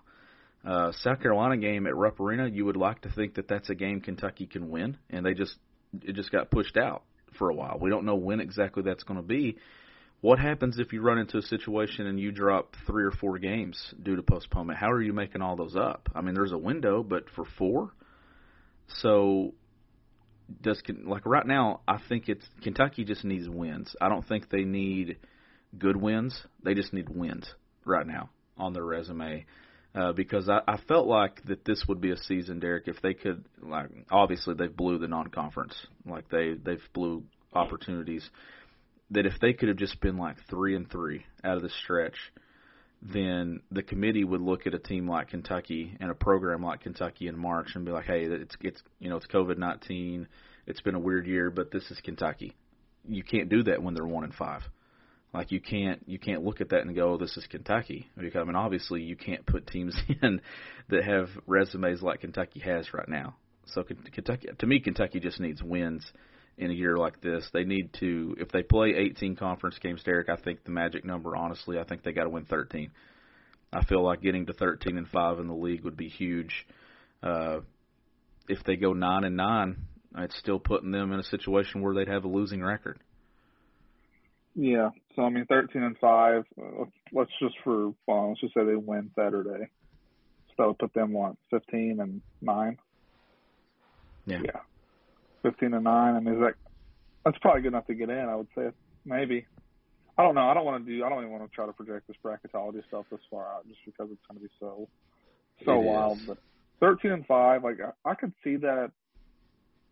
Uh, 0.66 0.92
South 1.04 1.22
Carolina 1.22 1.58
game 1.58 1.86
at 1.86 1.96
Rupp 1.96 2.20
Arena, 2.20 2.48
you 2.48 2.66
would 2.66 2.76
like 2.76 3.02
to 3.02 3.10
think 3.12 3.36
that 3.36 3.48
that's 3.48 3.70
a 3.70 3.76
game 3.76 4.02
Kentucky 4.02 4.48
can 4.48 4.70
win, 4.70 4.98
and 5.10 5.26
they 5.26 5.34
just 5.34 5.56
it 6.02 6.16
just 6.16 6.32
got 6.32 6.50
pushed 6.50 6.78
out 6.78 7.04
for 7.38 7.50
a 7.50 7.54
while. 7.54 7.78
We 7.80 7.90
don't 7.90 8.06
know 8.06 8.16
when 8.16 8.40
exactly 8.40 8.84
that's 8.84 9.04
going 9.04 9.20
to 9.20 9.26
be. 9.26 9.58
What 10.28 10.40
happens 10.40 10.78
if 10.78 10.92
you 10.92 11.00
run 11.00 11.20
into 11.20 11.38
a 11.38 11.42
situation 11.42 12.06
and 12.06 12.20
you 12.20 12.34
drop 12.34 12.76
three 12.86 13.06
or 13.06 13.12
four 13.12 13.40
games 13.40 13.82
due 14.04 14.18
to 14.18 14.22
postponement? 14.22 14.78
How 14.78 14.92
are 14.92 15.02
you 15.02 15.14
making 15.14 15.42
all 15.42 15.56
those 15.56 15.78
up? 15.78 16.10
I 16.14 16.20
mean, 16.20 16.36
there's 16.36 16.52
a 16.52 16.58
window, 16.58 17.02
but 17.02 17.30
for 17.34 17.46
four, 17.58 17.94
so 18.90 19.54
does 20.62 20.82
like 21.06 21.26
right 21.26 21.48
now? 21.48 21.80
I 21.88 22.00
think 22.10 22.28
it's 22.28 22.46
Kentucky 22.62 23.06
just 23.06 23.24
needs 23.24 23.48
wins. 23.48 23.96
I 24.02 24.10
don't 24.10 24.28
think 24.28 24.50
they 24.50 24.66
need 24.66 25.16
good 25.78 25.96
wins. 25.96 26.38
They 26.62 26.74
just 26.74 26.92
need 26.92 27.08
wins 27.08 27.50
right 27.86 28.06
now 28.06 28.30
on 28.58 28.74
their 28.74 28.84
resume. 28.84 29.46
Uh, 29.96 30.12
because 30.12 30.50
I, 30.50 30.60
I 30.68 30.76
felt 30.90 31.08
like 31.08 31.42
that 31.46 31.64
this 31.64 31.86
would 31.88 32.02
be 32.02 32.12
a 32.12 32.18
season, 32.18 32.60
Derek, 32.60 32.90
if 32.90 33.02
they 33.02 33.14
could 33.14 33.46
like 33.62 33.88
obviously 34.12 34.56
they 34.56 34.68
blew 34.68 34.98
the 34.98 35.08
non-conference, 35.08 35.88
like 36.06 36.28
they 36.28 36.56
they've 36.62 36.84
blew 36.94 37.24
opportunities. 37.54 38.30
That 39.12 39.26
if 39.26 39.34
they 39.40 39.54
could 39.54 39.70
have 39.70 39.78
just 39.78 40.02
been 40.02 40.18
like 40.18 40.36
three 40.50 40.76
and 40.76 40.90
three 40.90 41.26
out 41.44 41.56
of 41.58 41.64
the 41.64 41.70
stretch, 41.84 42.18
then 43.02 43.62
the 43.72 43.84
committee 43.84 44.24
would 44.24 44.42
look 44.42 44.68
at 44.68 44.74
a 44.74 44.80
team 44.80 45.08
like 45.08 45.30
Kentucky 45.30 45.96
and 46.00 46.12
a 46.12 46.16
program 46.16 46.64
like 46.64 46.82
Kentucky 46.82 47.28
in 47.28 47.38
March 47.38 47.70
and 47.76 47.86
be 47.86 47.92
like, 47.92 48.06
hey, 48.06 48.24
it's 48.24 48.56
it's 48.62 48.82
you 49.00 49.10
know 49.10 49.18
it's 49.18 49.28
COVID 49.28 49.58
nineteen, 49.58 50.28
it's 50.66 50.82
been 50.82 50.96
a 50.96 51.00
weird 51.00 51.28
year, 51.28 51.50
but 51.50 51.72
this 51.72 51.90
is 51.90 52.00
Kentucky. 52.04 52.56
You 53.08 53.24
can't 53.24 53.50
do 53.50 53.64
that 53.64 53.82
when 53.82 53.94
they're 53.94 54.06
one 54.06 54.26
and 54.26 54.34
five. 54.34 54.64
Like 55.34 55.52
you 55.52 55.62
can't 55.62 56.04
you 56.08 56.20
can't 56.20 56.44
look 56.44 56.62
at 56.62 56.70
that 56.70 56.82
and 56.82 56.96
go, 56.96 57.14
oh, 57.14 57.18
this 57.18 57.38
is 57.38 57.46
Kentucky. 57.48 58.10
Because 58.18 58.42
I 58.42 58.44
mean, 58.44 58.56
obviously 58.56 59.02
you 59.02 59.16
can't 59.16 59.46
put 59.46 59.68
teams 59.68 59.96
in 60.22 60.42
that 60.90 61.04
have 61.04 61.30
resumes 61.46 62.02
like 62.02 62.22
Kentucky 62.22 62.60
has 62.62 62.94
right 62.94 63.08
now. 63.08 63.36
So 63.66 63.84
Kentucky, 63.84 64.48
to 64.58 64.66
me, 64.66 64.80
Kentucky 64.80 65.20
just 65.20 65.40
needs 65.40 65.62
wins 65.62 66.10
in 66.58 66.72
a 66.72 66.74
year 66.74 66.98
like 66.98 67.22
this. 67.22 67.48
They 67.54 67.64
need 67.64 67.94
to, 68.00 68.36
if 68.40 68.50
they 68.50 68.64
play 68.64 68.94
18 68.96 69.36
conference 69.36 69.78
games, 69.80 70.02
Derek, 70.04 70.30
I 70.30 70.36
think 70.38 70.64
the 70.64 70.72
magic 70.72 71.06
number, 71.06 71.36
honestly, 71.36 71.78
I 71.80 71.84
think 71.84 72.04
they 72.04 72.12
got 72.12 72.24
to 72.24 72.30
win 72.30 72.46
13. 72.46 72.90
I 73.72 73.84
feel 73.86 74.04
like 74.04 74.22
getting 74.22 74.46
to 74.48 74.54
13 74.54 74.98
and 74.98 75.08
five 75.08 75.40
in 75.40 75.48
the 75.48 75.54
league 75.54 75.84
would 75.84 75.98
be 75.98 76.10
huge. 76.10 76.66
Uh, 77.22 77.60
if 78.48 78.64
they 78.64 78.76
go 78.76 78.94
nine 78.94 79.24
and 79.24 79.36
nine, 79.36 79.78
it's 80.18 80.38
still 80.38 80.60
putting 80.60 80.92
them 80.92 81.12
in 81.12 81.20
a 81.20 81.24
situation 81.24 81.82
where 81.82 81.94
they'd 81.94 82.08
have 82.08 82.24
a 82.24 82.30
losing 82.30 82.64
record. 82.64 83.00
Yeah. 84.56 84.90
So 85.16 85.24
I 85.24 85.30
mean, 85.30 85.46
13 85.46 85.84
and 85.84 85.98
five. 86.00 86.46
Uh, 86.60 86.86
let's 87.12 87.32
just 87.40 87.56
for 87.64 87.94
fun, 88.06 88.30
let's 88.30 88.42
just 88.42 88.54
say 88.54 88.64
they 88.64 88.76
win 88.76 89.12
Saturday. 89.16 89.70
So 90.50 90.54
that 90.58 90.68
would 90.68 90.80
put 90.80 90.94
them 90.94 91.14
what 91.14 91.36
15 91.52 92.00
and 92.00 92.22
nine. 92.42 92.78
Yeah. 94.26 94.40
Yeah. 94.44 94.60
15 95.52 95.74
and 95.74 95.84
nine. 95.84 96.16
I 96.16 96.20
mean, 96.20 96.36
is 96.36 96.40
that 96.42 96.54
that's 97.26 97.38
probably 97.40 97.62
good 97.62 97.70
enough 97.70 97.88
to 97.88 97.94
get 97.96 98.10
in? 98.10 98.20
I 98.30 98.36
would 98.36 98.48
say 98.56 98.70
maybe. 99.06 99.46
I 100.18 100.24
don't 100.24 100.34
know. 100.36 100.50
I 100.50 100.54
don't 100.56 100.66
want 100.66 100.84
to 100.86 100.92
do. 100.92 101.04
I 101.06 101.10
don't 101.10 101.20
even 101.20 101.32
want 101.32 101.44
to 101.50 101.56
try 101.56 101.66
to 101.68 101.74
project 101.74 102.08
this 102.08 102.18
bracketology 102.26 102.86
stuff 102.88 103.06
this 103.12 103.20
far 103.30 103.46
out, 103.46 103.68
just 103.68 103.80
because 103.86 104.10
it's 104.12 104.22
going 104.28 104.40
to 104.40 104.44
be 104.44 104.50
so 104.60 104.88
so 105.66 105.74
It 105.80 105.84
wild. 105.84 106.18
is. 106.20 106.24
But 106.28 106.38
13 106.80 107.12
and 107.12 107.26
five, 107.28 107.64
like 107.64 107.78
I, 107.82 108.10
I 108.10 108.16
could 108.16 108.34
see 108.44 108.56
that. 108.58 108.92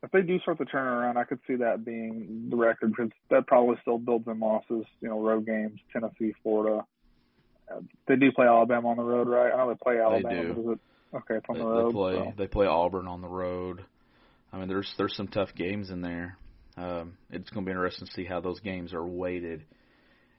If 0.04 0.12
they 0.12 0.22
do 0.22 0.39
start 0.41 0.58
to 0.60 0.65
turn 0.65 0.86
around, 0.86 1.18
I 1.18 1.24
could 1.24 1.39
see 1.48 1.56
that 1.56 1.84
being 1.84 2.48
the 2.50 2.56
record 2.56 2.91
because 2.91 3.12
that 3.32 3.48
probably 3.48 3.76
still 3.82 3.98
builds 3.98 4.28
in 4.28 4.39
losses. 4.39 4.86
You 5.02 5.10
know, 5.10 5.20
road 5.20 5.46
games, 5.48 5.80
Tennessee, 5.94 6.34
Florida. 6.44 6.86
Uh, 7.72 7.80
they 8.08 8.15
do 8.15 8.32
play 8.32 8.46
Alabama 8.46 8.89
on 8.89 8.98
the 8.98 9.04
road, 9.04 9.28
right? 9.28 9.52
I 9.52 9.58
know 9.58 9.70
they 9.70 9.78
play 9.84 10.00
Alabama, 10.00 10.36
They 10.36 10.54
do. 10.54 10.72
it 10.74 10.80
okay? 11.18 11.36
It's 11.36 11.46
on 11.50 11.56
They, 11.58 11.62
the 11.63 11.65
they 11.68 11.72
road. 11.82 11.94
play 11.94 12.13
so. 12.15 12.34
they 12.38 12.48
play 12.48 12.68
Auburn 12.68 13.08
on 13.08 13.22
the 13.22 13.28
road. 13.28 13.84
I 14.56 14.58
mean, 14.58 14.70
there's 14.70 14.94
there's 14.98 15.15
some 15.18 15.28
tough 15.28 15.54
games 15.54 15.89
in 15.89 16.02
there. 16.02 16.38
Um, 16.78 17.18
it's 17.30 17.50
going 17.50 17.65
to 17.65 17.70
be 17.70 17.74
interesting 17.74 18.08
to 18.08 18.13
see 18.13 18.24
how 18.24 18.39
those 18.39 18.62
games 18.62 18.94
are 18.94 19.06
weighted 19.06 19.65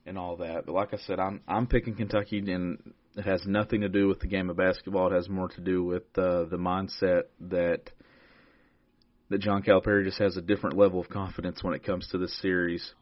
and 0.06 0.16
all 0.16 0.36
that. 0.38 0.64
But 0.64 0.74
like 0.74 0.94
I 0.94 0.96
said, 1.06 1.20
I'm 1.20 1.42
I'm 1.46 1.66
picking 1.66 1.96
Kentucky, 1.96 2.38
and 2.38 2.94
it 3.14 3.26
has 3.26 3.42
nothing 3.44 3.82
to 3.82 3.90
do 3.90 4.08
with 4.08 4.20
the 4.20 4.26
game 4.26 4.48
of 4.48 4.56
basketball. 4.56 5.12
It 5.12 5.16
has 5.16 5.28
more 5.28 5.48
to 5.48 5.60
do 5.60 5.84
with 5.84 6.04
uh, 6.16 6.44
the 6.44 6.56
mindset 6.56 7.24
that 7.42 7.90
that 9.28 9.40
John 9.40 9.62
Calipari 9.62 10.04
just 10.04 10.18
has 10.18 10.38
a 10.38 10.42
different 10.42 10.78
level 10.78 10.98
of 10.98 11.10
confidence 11.10 11.62
when 11.62 11.74
it 11.74 11.84
comes 11.84 12.08
to 12.08 12.18
this 12.18 12.40
series, 12.40 12.94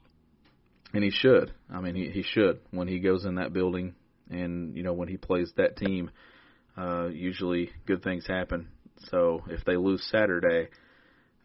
and 0.92 1.04
he 1.04 1.10
should. 1.10 1.52
I 1.72 1.80
mean, 1.80 1.94
he 1.94 2.10
he 2.10 2.24
should 2.24 2.58
when 2.72 2.88
he 2.88 2.98
goes 2.98 3.24
in 3.24 3.36
that 3.36 3.52
building, 3.52 3.94
and 4.30 4.76
you 4.76 4.82
know 4.82 4.94
when 4.94 5.08
he 5.08 5.16
plays 5.16 5.52
that 5.58 5.76
team. 5.76 6.10
Uh, 6.76 7.06
usually, 7.06 7.70
good 7.86 8.02
things 8.02 8.26
happen. 8.26 8.66
So 9.10 9.42
if 9.48 9.64
they 9.64 9.76
lose 9.76 10.04
Saturday, 10.10 10.70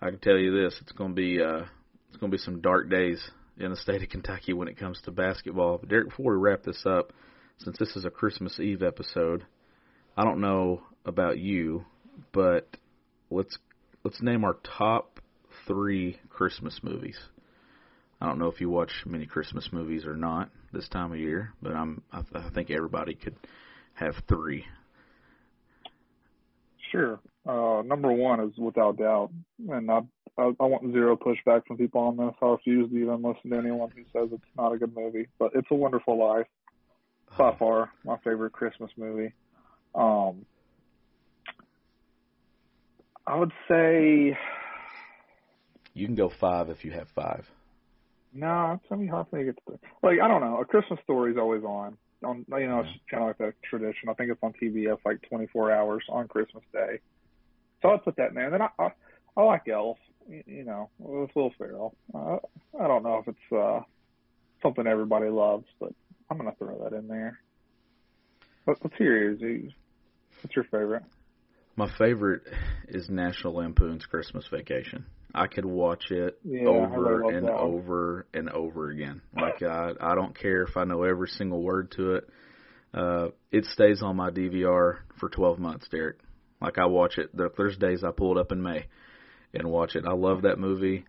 I 0.02 0.10
can 0.10 0.20
tell 0.20 0.38
you 0.38 0.64
this: 0.64 0.76
it's 0.82 0.92
going 0.92 1.12
to 1.12 1.16
be 1.16 1.42
uh, 1.42 1.66
it's 2.10 2.18
going 2.18 2.32
to 2.32 2.38
be 2.38 2.44
some 2.44 2.62
dark 2.62 2.90
days 2.90 3.22
in 3.58 3.72
the 3.72 3.78
state 3.78 4.02
of 4.02 4.10
Kentucky 4.10 4.54
when 4.54 4.68
it 4.68 4.78
comes 4.78 5.00
to 5.04 5.12
basketball. 5.12 5.78
But 5.78 5.90
Derek, 5.90 6.10
before 6.10 6.34
we 6.34 6.40
wrap 6.40 6.64
this 6.64 6.86
up, 6.86 7.12
since 7.58 7.78
this 7.78 7.96
is 7.96 8.06
a 8.06 8.10
Christmas 8.10 8.60
Eve 8.60 8.82
episode, 8.82 9.46
I 10.16 10.24
don't 10.24 10.40
know 10.42 10.82
about 11.06 11.38
you, 11.38 11.86
but 12.32 12.68
let's 13.30 13.58
let's 14.04 14.22
name 14.22 14.44
our 14.46 14.58
top 14.78 15.20
three 15.68 16.20
Christmas 16.30 16.80
movies. 16.82 17.18
I 18.22 18.28
don't 18.28 18.40
know 18.40 18.48
if 18.48 18.60
you 18.60 18.70
watch 18.70 18.92
many 19.06 19.26
Christmas 19.26 19.70
movies 19.72 20.06
or 20.06 20.16
not 20.16 20.50
this 20.74 20.88
time 20.90 21.12
of 21.12 21.20
year, 21.20 21.54
but 21.62 21.74
I'm 21.74 22.02
I, 22.12 22.22
I 22.34 22.50
think 22.54 22.72
everybody 22.72 23.16
could 23.16 23.36
have 23.94 24.16
three. 24.28 24.66
Sure. 26.92 27.20
Uh, 27.50 27.82
number 27.82 28.12
one 28.12 28.40
is 28.42 28.52
without 28.60 28.98
doubt, 28.98 29.32
and 29.70 29.90
I, 29.90 30.02
I 30.38 30.52
I 30.60 30.66
want 30.66 30.92
zero 30.94 31.18
pushback 31.18 31.66
from 31.66 31.78
people 31.78 32.02
on 32.02 32.16
this. 32.18 32.36
I 32.44 32.46
refuse 32.46 32.92
to 32.92 32.96
even 32.98 33.24
listen 33.24 33.50
to 33.50 33.58
anyone 33.58 33.90
who 33.96 34.04
says 34.14 34.30
it's 34.32 34.44
not 34.56 34.72
a 34.74 34.78
good 34.78 34.96
movie. 34.96 35.28
But 35.40 35.52
It's 35.56 35.68
a 35.72 35.76
Wonderful 35.76 36.20
Life, 36.20 36.46
by 37.38 37.56
far 37.58 37.90
my 38.06 38.18
favorite 38.18 38.52
Christmas 38.52 38.92
movie. 38.98 39.34
Um, 39.96 40.46
I 43.26 43.36
would 43.36 43.52
say 43.68 44.38
You 45.96 46.06
can 46.06 46.16
go 46.16 46.30
five 46.30 46.70
if 46.70 46.86
you 46.86 46.92
have 46.92 47.08
five. 47.10 47.50
no. 48.34 48.74
It's 48.74 48.90
gonna 48.90 49.02
be 49.02 49.08
hard 49.08 49.26
for 49.30 49.38
me 49.38 49.46
to 49.46 49.54
get 49.54 49.66
to. 49.66 49.72
The, 49.74 50.08
like 50.08 50.20
I 50.22 50.28
don't 50.28 50.42
know. 50.42 50.60
A 50.62 50.66
Christmas 50.66 51.00
Story 51.04 51.32
is 51.32 51.38
always 51.40 51.64
on. 51.64 51.98
on. 52.24 52.46
You 52.50 52.68
know, 52.68 52.82
it's 52.82 52.90
kind 53.10 53.24
of 53.28 53.36
like 53.40 53.40
a 53.40 53.68
tradition. 53.68 54.10
I 54.10 54.14
think 54.14 54.30
it's 54.30 54.44
on 54.44 54.54
TBS 54.62 55.00
like 55.04 55.22
24 55.30 55.72
hours 55.72 56.04
on 56.10 56.28
Christmas 56.28 56.64
Day. 56.72 57.00
So 57.82 57.90
I'd 57.90 58.04
put 58.04 58.16
that 58.18 58.30
in 58.30 58.36
there. 58.36 58.46
And 58.46 58.54
then 58.54 58.62
I 58.62 58.70
I, 58.84 58.90
I 59.38 59.44
like 59.44 59.68
Elf. 59.68 59.98
You 60.28 60.64
know, 60.64 60.90
with 61.00 61.32
Will 61.36 61.52
Ferrell. 61.58 61.96
Uh, 62.14 62.38
I 62.80 62.88
don't 62.88 63.04
know 63.04 63.18
if 63.18 63.28
it's 63.28 63.52
uh 63.52 63.82
something 64.62 64.86
everybody 64.86 65.30
loves, 65.30 65.66
but 65.80 65.94
I'm 66.30 66.38
gonna 66.38 66.54
throw 66.58 66.84
that 66.84 66.96
in 66.96 67.08
there. 67.08 67.40
What's 68.66 68.82
yours? 69.00 69.40
What's 70.42 70.56
your 70.56 70.66
favorite? 70.66 71.04
My 71.76 71.90
favorite 71.98 72.44
is 72.90 73.10
National 73.10 73.56
Lampoon's 73.56 74.06
Christmas 74.06 74.46
Vacation. 74.52 75.06
I 75.34 75.48
could 75.48 75.66
watch 75.66 76.12
it 76.12 76.40
Yeah, 76.44 76.68
over 76.68 77.30
and 77.30 77.50
over 77.50 78.28
and 78.34 78.50
over 78.50 78.90
again. 78.90 79.22
Like 79.36 79.64
I, 79.64 79.92
I 80.00 80.16
don't 80.16 80.38
care 80.38 80.64
if 80.64 80.76
I 80.76 80.84
know 80.84 81.04
every 81.04 81.30
single 81.30 81.62
word 81.62 81.92
to 81.92 82.16
it. 82.16 82.30
Uh, 82.94 83.28
it 83.52 83.66
stays 83.66 84.02
on 84.02 84.16
my 84.16 84.30
DVR 84.30 84.98
for 85.20 85.30
12 85.30 85.60
months, 85.60 85.88
Derek. 85.90 86.18
Like 86.62 86.78
I 86.78 86.86
watch 86.86 87.18
it. 87.18 87.36
There, 87.36 87.50
there's 87.58 87.78
days 87.78 88.04
I 88.04 88.12
pull 88.12 88.38
it 88.38 88.42
up 88.42 88.52
in 88.52 88.62
May 88.62 88.86
and 89.54 89.70
watch 89.70 89.96
it. 89.96 90.06
I 90.06 90.14
love 90.14 90.44
that 90.44 90.60
movie. 90.60 91.06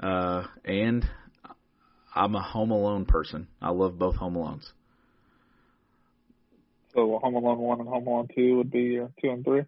Uh, 0.00 0.44
and 0.64 1.08
I'm 2.14 2.34
a 2.34 2.42
Home 2.42 2.70
Alone 2.70 3.04
person. 3.04 3.48
I 3.60 3.70
love 3.70 3.98
both 3.98 4.16
Home 4.16 4.34
Alones. 4.34 4.70
So 6.94 7.18
Home 7.22 7.34
Alone 7.34 7.58
one 7.58 7.80
and 7.80 7.88
Home 7.88 8.06
Alone 8.06 8.28
two 8.34 8.56
would 8.56 8.70
be 8.70 8.82
your 8.82 9.10
two 9.20 9.30
and 9.30 9.44
three. 9.44 9.64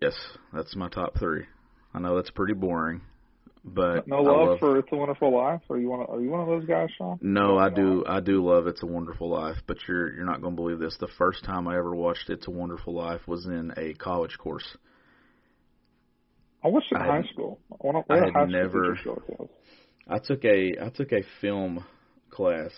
Yes, 0.00 0.14
that's 0.52 0.74
my 0.74 0.88
top 0.88 1.18
three. 1.18 1.44
I 1.92 1.98
know 1.98 2.16
that's 2.16 2.30
pretty 2.30 2.54
boring, 2.54 3.02
but 3.64 4.06
No 4.08 4.22
love, 4.22 4.48
love 4.48 4.58
for 4.60 4.78
It's 4.78 4.88
a 4.92 4.96
Wonderful 4.96 5.36
Life. 5.36 5.60
Are 5.68 5.78
you 5.78 5.90
one? 5.90 6.00
Of, 6.00 6.10
are 6.10 6.20
you 6.20 6.30
one 6.30 6.40
of 6.40 6.46
those 6.46 6.64
guys, 6.64 6.88
Sean? 6.96 7.18
No, 7.20 7.58
I 7.58 7.68
do. 7.70 8.04
I 8.06 8.20
do 8.20 8.44
love 8.44 8.66
It's 8.66 8.82
a 8.82 8.86
Wonderful 8.86 9.28
Life, 9.28 9.58
but 9.66 9.76
you're 9.86 10.14
you're 10.14 10.24
not 10.24 10.40
going 10.40 10.54
to 10.54 10.62
believe 10.62 10.78
this. 10.78 10.96
The 10.98 11.08
first 11.18 11.44
time 11.44 11.68
I 11.68 11.76
ever 11.76 11.94
watched 11.94 12.30
It's 12.30 12.46
a 12.46 12.50
Wonderful 12.50 12.94
Life 12.94 13.20
was 13.26 13.46
in 13.46 13.72
a 13.76 13.94
college 13.94 14.38
course. 14.38 14.66
I 16.64 16.68
watched 16.68 16.92
it 16.92 16.96
in 16.96 17.02
I 17.02 17.06
high 17.06 17.28
school. 17.32 17.58
Of, 17.70 17.80
I 17.80 17.86
one 17.86 18.28
of 18.28 18.34
had 18.34 18.48
never- 18.48 18.94
teachers 18.94 18.98
showed 19.04 19.22
it 19.28 19.36
to 19.36 19.42
us. 19.44 19.48
I 20.08 20.18
took 20.18 20.44
a 20.44 20.74
I 20.84 20.88
took 20.88 21.12
a 21.12 21.22
film 21.40 21.84
class 22.30 22.72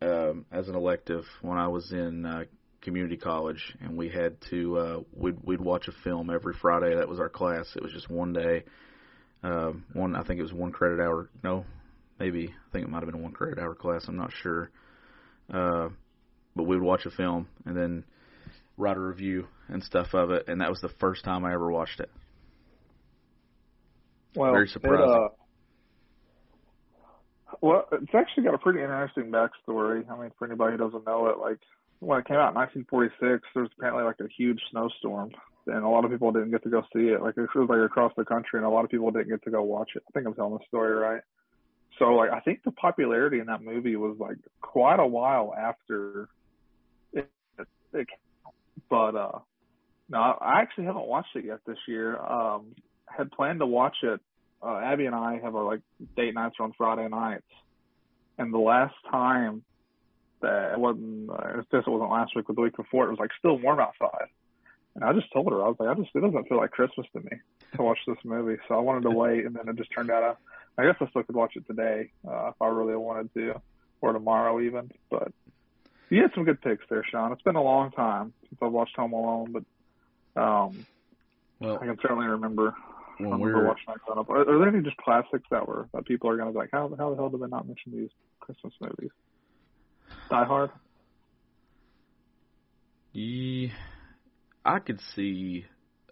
um, 0.00 0.44
as 0.52 0.68
an 0.68 0.74
elective 0.76 1.24
when 1.42 1.58
I 1.58 1.68
was 1.68 1.90
in 1.92 2.24
uh, 2.24 2.44
community 2.82 3.16
college, 3.16 3.76
and 3.80 3.96
we 3.96 4.08
had 4.08 4.36
to 4.50 4.78
uh, 4.78 5.00
we'd 5.12 5.36
we'd 5.42 5.60
watch 5.60 5.88
a 5.88 5.92
film 6.04 6.30
every 6.30 6.54
Friday. 6.60 6.94
That 6.94 7.08
was 7.08 7.18
our 7.18 7.28
class. 7.28 7.66
It 7.74 7.82
was 7.82 7.92
just 7.92 8.08
one 8.08 8.32
day. 8.32 8.64
Um, 9.42 9.84
one 9.92 10.16
I 10.16 10.22
think 10.22 10.40
it 10.40 10.42
was 10.42 10.52
one 10.52 10.72
credit 10.72 11.00
hour. 11.00 11.30
No, 11.42 11.64
maybe 12.18 12.48
I 12.48 12.72
think 12.72 12.84
it 12.84 12.90
might 12.90 13.02
have 13.02 13.10
been 13.10 13.20
a 13.20 13.22
one 13.22 13.32
credit 13.32 13.58
hour 13.58 13.74
class. 13.74 14.06
I'm 14.08 14.16
not 14.16 14.32
sure. 14.42 14.70
Uh, 15.52 15.88
but 16.56 16.64
we'd 16.64 16.80
watch 16.80 17.06
a 17.06 17.10
film 17.10 17.48
and 17.64 17.76
then 17.76 18.04
write 18.76 18.96
a 18.96 19.00
review 19.00 19.46
and 19.68 19.82
stuff 19.82 20.14
of 20.14 20.30
it, 20.30 20.48
and 20.48 20.60
that 20.60 20.70
was 20.70 20.80
the 20.80 20.88
first 21.00 21.24
time 21.24 21.44
I 21.44 21.52
ever 21.52 21.70
watched 21.70 22.00
it. 22.00 22.10
Well, 24.34 24.52
Very 24.52 24.66
it, 24.66 24.70
surprising. 24.70 25.08
uh, 25.08 25.28
well, 27.60 27.86
it's 27.92 28.14
actually 28.14 28.44
got 28.44 28.54
a 28.54 28.58
pretty 28.58 28.80
interesting 28.80 29.32
backstory. 29.32 30.08
I 30.10 30.20
mean, 30.20 30.30
for 30.38 30.46
anybody 30.46 30.76
who 30.76 30.84
doesn't 30.84 31.06
know 31.06 31.28
it, 31.28 31.38
like 31.38 31.58
when 32.00 32.20
it 32.20 32.26
came 32.26 32.36
out 32.36 32.50
in 32.50 32.54
1946, 32.54 33.48
there 33.54 33.62
was 33.62 33.72
apparently 33.78 34.04
like 34.04 34.20
a 34.20 34.28
huge 34.36 34.60
snowstorm, 34.70 35.30
and 35.68 35.84
a 35.84 35.88
lot 35.88 36.04
of 36.04 36.10
people 36.10 36.32
didn't 36.32 36.50
get 36.50 36.62
to 36.64 36.70
go 36.70 36.82
see 36.92 37.08
it. 37.08 37.22
Like 37.22 37.36
it 37.36 37.48
was 37.54 37.68
like 37.68 37.78
across 37.78 38.12
the 38.16 38.24
country, 38.24 38.58
and 38.58 38.64
a 38.64 38.70
lot 38.70 38.84
of 38.84 38.90
people 38.90 39.10
didn't 39.10 39.28
get 39.28 39.42
to 39.44 39.50
go 39.50 39.62
watch 39.62 39.90
it. 39.94 40.02
I 40.08 40.10
think 40.12 40.26
I'm 40.26 40.34
telling 40.34 40.54
the 40.54 40.64
story 40.66 40.94
right. 40.94 41.22
So, 41.98 42.06
like, 42.14 42.30
I 42.30 42.40
think 42.40 42.62
the 42.64 42.70
popularity 42.70 43.40
in 43.40 43.46
that 43.46 43.62
movie 43.62 43.96
was 43.96 44.16
like 44.18 44.36
quite 44.60 45.00
a 45.00 45.06
while 45.06 45.52
after 45.56 46.28
it. 47.12 47.28
it, 47.58 47.66
it 47.92 48.08
but 48.88 49.16
uh, 49.16 49.38
no, 50.08 50.18
I 50.18 50.60
actually 50.60 50.84
haven't 50.84 51.06
watched 51.06 51.34
it 51.34 51.44
yet 51.44 51.58
this 51.66 51.78
year. 51.86 52.16
Um, 52.18 52.74
had 53.06 53.30
planned 53.32 53.60
to 53.60 53.66
watch 53.66 53.96
it. 54.02 54.20
Uh, 54.62 54.78
Abby 54.78 55.06
and 55.06 55.14
I 55.14 55.38
have 55.42 55.54
our 55.54 55.64
like 55.64 55.80
date 56.16 56.34
nights 56.34 56.56
on 56.60 56.72
Friday 56.76 57.08
nights, 57.08 57.46
and 58.38 58.52
the 58.52 58.58
last 58.58 58.94
time 59.10 59.62
that 60.40 60.72
it 60.72 60.78
wasn't, 60.78 61.30
uh, 61.30 61.62
this 61.72 61.84
wasn't 61.86 62.10
last 62.10 62.32
week, 62.36 62.46
but 62.46 62.56
the 62.56 62.62
week 62.62 62.76
before, 62.76 63.06
it 63.06 63.10
was 63.10 63.18
like 63.18 63.30
still 63.38 63.58
warm 63.58 63.80
outside. 63.80 64.28
And 64.98 65.08
I 65.08 65.12
just 65.12 65.32
told 65.32 65.52
her, 65.52 65.62
I 65.62 65.68
was 65.68 65.76
like, 65.78 65.90
I 65.90 65.94
just, 65.94 66.10
it 66.12 66.20
doesn't 66.20 66.48
feel 66.48 66.56
like 66.58 66.72
Christmas 66.72 67.06
to 67.12 67.20
me 67.20 67.30
to 67.76 67.82
watch 67.82 68.00
this 68.04 68.16
movie. 68.24 68.60
So 68.66 68.74
I 68.74 68.80
wanted 68.80 69.02
to 69.02 69.10
wait, 69.10 69.46
and 69.46 69.54
then 69.54 69.68
it 69.68 69.76
just 69.76 69.92
turned 69.94 70.10
out, 70.10 70.36
I, 70.76 70.82
I 70.82 70.86
guess 70.86 70.96
I 71.00 71.08
still 71.10 71.22
could 71.22 71.36
watch 71.36 71.52
it 71.54 71.64
today 71.68 72.10
uh, 72.26 72.48
if 72.48 72.54
I 72.60 72.66
really 72.66 72.96
wanted 72.96 73.32
to, 73.34 73.62
or 74.00 74.12
tomorrow 74.12 74.60
even. 74.60 74.90
But 75.08 75.30
you 76.10 76.20
had 76.22 76.32
some 76.34 76.42
good 76.42 76.60
picks 76.60 76.84
there, 76.90 77.04
Sean. 77.08 77.30
It's 77.30 77.42
been 77.42 77.54
a 77.54 77.62
long 77.62 77.92
time 77.92 78.32
since 78.48 78.58
I've 78.60 78.72
watched 78.72 78.96
Home 78.96 79.12
Alone, 79.12 79.52
but 79.52 80.40
um, 80.42 80.84
Well, 81.60 81.78
I 81.80 81.86
can 81.86 81.98
certainly 82.02 82.26
remember 82.26 82.74
I 82.76 83.22
when 83.22 83.30
remember 83.40 83.58
we're 83.58 83.66
watching 83.68 83.84
that 83.86 84.00
growing 84.04 84.18
up. 84.18 84.30
Are, 84.30 84.40
are 84.40 84.58
there 84.58 84.68
any 84.68 84.82
just 84.82 84.96
classics 84.96 85.46
that 85.52 85.68
were 85.68 85.88
that 85.94 86.06
people 86.06 86.28
are 86.28 86.36
going 86.36 86.48
to 86.48 86.52
be 86.52 86.58
like, 86.58 86.70
how 86.72 86.90
how 86.98 87.10
the 87.10 87.16
hell 87.16 87.28
did 87.28 87.40
they 87.40 87.46
not 87.46 87.68
mention 87.68 87.92
these 87.92 88.10
Christmas 88.40 88.72
movies? 88.80 89.10
Die 90.28 90.44
Hard. 90.44 90.70
Yeah, 93.12 93.68
I 94.68 94.80
could 94.80 95.00
see, 95.16 95.64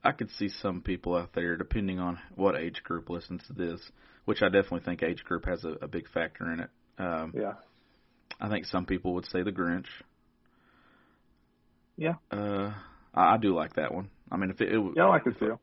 I 0.03 0.13
could 0.13 0.31
see 0.39 0.49
some 0.49 0.81
people 0.81 1.15
out 1.15 1.35
there, 1.35 1.57
depending 1.59 1.99
on 1.99 2.19
what 2.35 2.57
age 2.57 2.83
group 2.83 3.11
listens 3.11 3.43
to 3.49 3.53
this, 3.53 3.81
which 4.25 4.41
I 4.41 4.47
definitely 4.47 4.81
think 4.81 5.03
age 5.03 5.23
group 5.25 5.45
has 5.45 5.63
a, 5.65 5.77
a 5.83 5.89
big 5.89 6.09
factor 6.09 6.51
in 6.51 6.61
it. 6.61 6.71
Um, 6.99 7.35
Yeah. 7.37 7.53
I 8.41 8.49
think 8.49 8.65
some 8.67 8.87
people 8.87 9.15
would 9.15 9.27
say 9.27 9.43
The 9.43 9.53
Grinch. 9.53 9.87
Yeah. 11.99 12.15
Uh, 12.31 12.73
I, 13.15 13.35
I 13.35 13.37
do 13.37 13.55
like 13.55 13.75
that 13.75 13.93
one. 13.93 14.09
I 14.31 14.37
mean, 14.39 14.51
if 14.51 14.61
it, 14.61 14.73
it 14.73 14.93
Yeah, 14.97 15.05
I 15.05 15.09
like 15.09 15.27
it 15.27 15.39
too. 15.39 15.59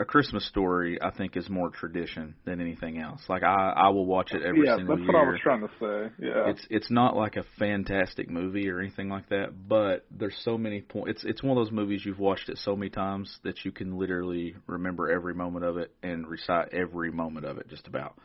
A 0.00 0.04
Christmas 0.04 0.46
story, 0.46 0.98
I 1.00 1.10
think 1.10 1.36
is 1.36 1.48
more 1.48 1.70
tradition 1.70 2.34
than 2.44 2.60
anything 2.60 2.98
else. 2.98 3.20
Like 3.28 3.42
I, 3.42 3.72
I 3.76 3.88
will 3.88 4.06
watch 4.06 4.32
it 4.32 4.42
every 4.42 4.66
yeah, 4.66 4.76
single 4.76 4.96
that's 4.96 5.06
what 5.06 5.16
I 5.16 5.28
was 5.28 5.40
trying 5.42 5.60
to 5.60 5.68
say. 5.80 6.26
Yeah. 6.26 6.50
It's 6.50 6.66
it's 6.70 6.90
not 6.90 7.16
like 7.16 7.36
a 7.36 7.44
fantastic 7.58 8.30
movie 8.30 8.68
or 8.68 8.80
anything 8.80 9.08
like 9.08 9.28
that, 9.28 9.68
but 9.68 10.06
there's 10.10 10.38
so 10.44 10.58
many 10.58 10.80
points. 10.80 11.10
It's 11.10 11.24
it's 11.24 11.42
one 11.42 11.56
of 11.56 11.64
those 11.64 11.72
movies 11.72 12.02
you've 12.04 12.18
watched 12.18 12.48
it 12.48 12.58
so 12.58 12.76
many 12.76 12.90
times 12.90 13.38
that 13.44 13.64
you 13.64 13.72
can 13.72 13.98
literally 13.98 14.54
remember 14.66 15.10
every 15.10 15.34
moment 15.34 15.64
of 15.64 15.76
it 15.76 15.92
and 16.02 16.26
recite 16.26 16.72
every 16.72 17.10
moment 17.10 17.46
of 17.46 17.58
it, 17.58 17.68
just 17.68 17.86
about. 17.86 18.16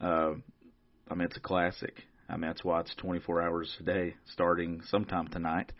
Uh, 0.00 0.32
I 1.10 1.14
mean, 1.14 1.26
it's 1.26 1.36
a 1.36 1.40
classic. 1.40 2.02
I 2.28 2.32
mean, 2.32 2.50
that's 2.50 2.64
why 2.64 2.80
it's 2.80 2.94
24 2.96 3.42
hours 3.42 3.76
a 3.80 3.82
day, 3.84 4.14
starting 4.32 4.82
sometime 4.88 5.28
tonight. 5.28 5.72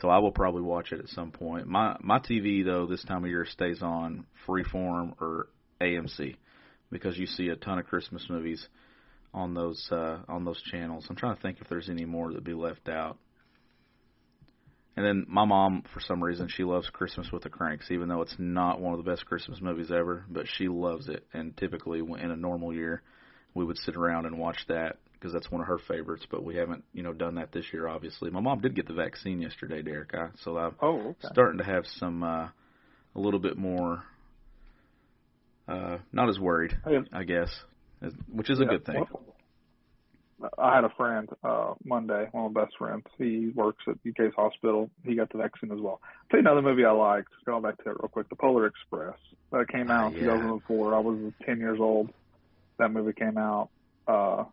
So 0.00 0.08
I 0.08 0.18
will 0.18 0.32
probably 0.32 0.62
watch 0.62 0.92
it 0.92 1.00
at 1.00 1.08
some 1.08 1.30
point. 1.30 1.66
My 1.66 1.96
my 2.00 2.18
TV 2.18 2.64
though 2.64 2.86
this 2.86 3.04
time 3.04 3.24
of 3.24 3.30
year 3.30 3.46
stays 3.46 3.82
on 3.82 4.26
Freeform 4.46 5.14
or 5.20 5.48
AMC 5.80 6.36
because 6.90 7.16
you 7.16 7.26
see 7.26 7.48
a 7.48 7.56
ton 7.56 7.78
of 7.78 7.86
Christmas 7.86 8.26
movies 8.28 8.68
on 9.32 9.54
those 9.54 9.88
uh, 9.90 10.18
on 10.28 10.44
those 10.44 10.60
channels. 10.70 11.06
I'm 11.08 11.16
trying 11.16 11.36
to 11.36 11.42
think 11.42 11.58
if 11.60 11.68
there's 11.68 11.88
any 11.88 12.04
more 12.04 12.32
that 12.32 12.44
be 12.44 12.54
left 12.54 12.88
out. 12.88 13.18
And 14.96 15.04
then 15.04 15.26
my 15.28 15.44
mom, 15.44 15.82
for 15.92 16.00
some 16.00 16.24
reason, 16.24 16.48
she 16.48 16.64
loves 16.64 16.88
Christmas 16.88 17.30
with 17.30 17.42
the 17.42 17.50
Cranks, 17.50 17.90
even 17.90 18.08
though 18.08 18.22
it's 18.22 18.36
not 18.38 18.80
one 18.80 18.94
of 18.94 19.04
the 19.04 19.10
best 19.10 19.26
Christmas 19.26 19.60
movies 19.60 19.90
ever. 19.90 20.24
But 20.26 20.46
she 20.48 20.68
loves 20.68 21.10
it, 21.10 21.26
and 21.34 21.54
typically 21.54 21.98
in 21.98 22.30
a 22.30 22.36
normal 22.36 22.72
year, 22.72 23.02
we 23.52 23.64
would 23.64 23.76
sit 23.76 23.94
around 23.94 24.24
and 24.24 24.38
watch 24.38 24.56
that 24.68 24.96
because 25.18 25.32
that's 25.32 25.50
one 25.50 25.60
of 25.60 25.66
her 25.66 25.78
favorites. 25.88 26.26
But 26.30 26.44
we 26.44 26.56
haven't, 26.56 26.84
you 26.92 27.02
know, 27.02 27.12
done 27.12 27.36
that 27.36 27.52
this 27.52 27.64
year. 27.72 27.88
Obviously, 27.88 28.30
my 28.30 28.40
mom 28.40 28.60
did 28.60 28.74
get 28.74 28.86
the 28.86 28.94
vaccine 28.94 29.40
yesterday, 29.40 29.82
Derek. 29.82 30.14
I, 30.14 30.28
so 30.44 30.56
I'm 30.58 30.74
oh, 30.80 30.98
okay. 31.10 31.28
starting 31.32 31.58
to 31.58 31.64
have 31.64 31.84
some 31.98 32.22
uh, 32.22 32.48
a 33.14 33.20
little 33.20 33.40
bit 33.40 33.56
more, 33.56 34.02
uh, 35.68 35.98
not 36.12 36.28
as 36.28 36.38
worried, 36.38 36.76
Hey, 36.84 36.98
I 37.12 37.24
guess, 37.24 37.50
as, 38.02 38.12
which 38.32 38.50
is 38.50 38.60
a 38.60 38.64
good 38.64 38.84
thing. 38.84 39.04
well, 39.10 40.52
I 40.58 40.74
had 40.74 40.84
a 40.84 40.90
friend 40.98 41.28
uh 41.42 41.72
Monday, 41.82 42.28
one 42.32 42.44
of 42.46 42.52
my 42.52 42.64
best 42.64 42.76
friends. 42.76 43.04
He 43.16 43.50
works 43.54 43.82
at 43.88 43.94
UK's 44.06 44.34
hospital. 44.36 44.90
He 45.02 45.14
got 45.16 45.32
the 45.32 45.38
vaccine 45.38 45.72
as 45.72 45.80
well. 45.80 45.98
tell 46.30 46.38
you 46.38 46.46
another 46.46 46.60
movie 46.60 46.84
I 46.84 46.90
liked. 46.90 47.28
Going 47.46 47.62
back 47.62 47.82
to 47.84 47.90
it 47.90 47.96
real 47.98 48.08
quick, 48.12 48.28
The 48.28 48.36
Polar 48.36 48.66
Express. 48.66 49.16
That 49.50 49.66
came 49.68 49.90
out 49.90 50.12
in 50.12 50.18
Ah, 50.28 50.34
yeah. 50.34 50.36
2004. 50.36 50.94
I 50.94 50.98
was 50.98 51.32
10 51.46 51.58
years 51.58 51.78
old. 51.80 52.10
That 52.78 52.90
movie 52.92 53.14
came 53.14 53.38
out. 53.38 53.70
Uh, 54.06 54.44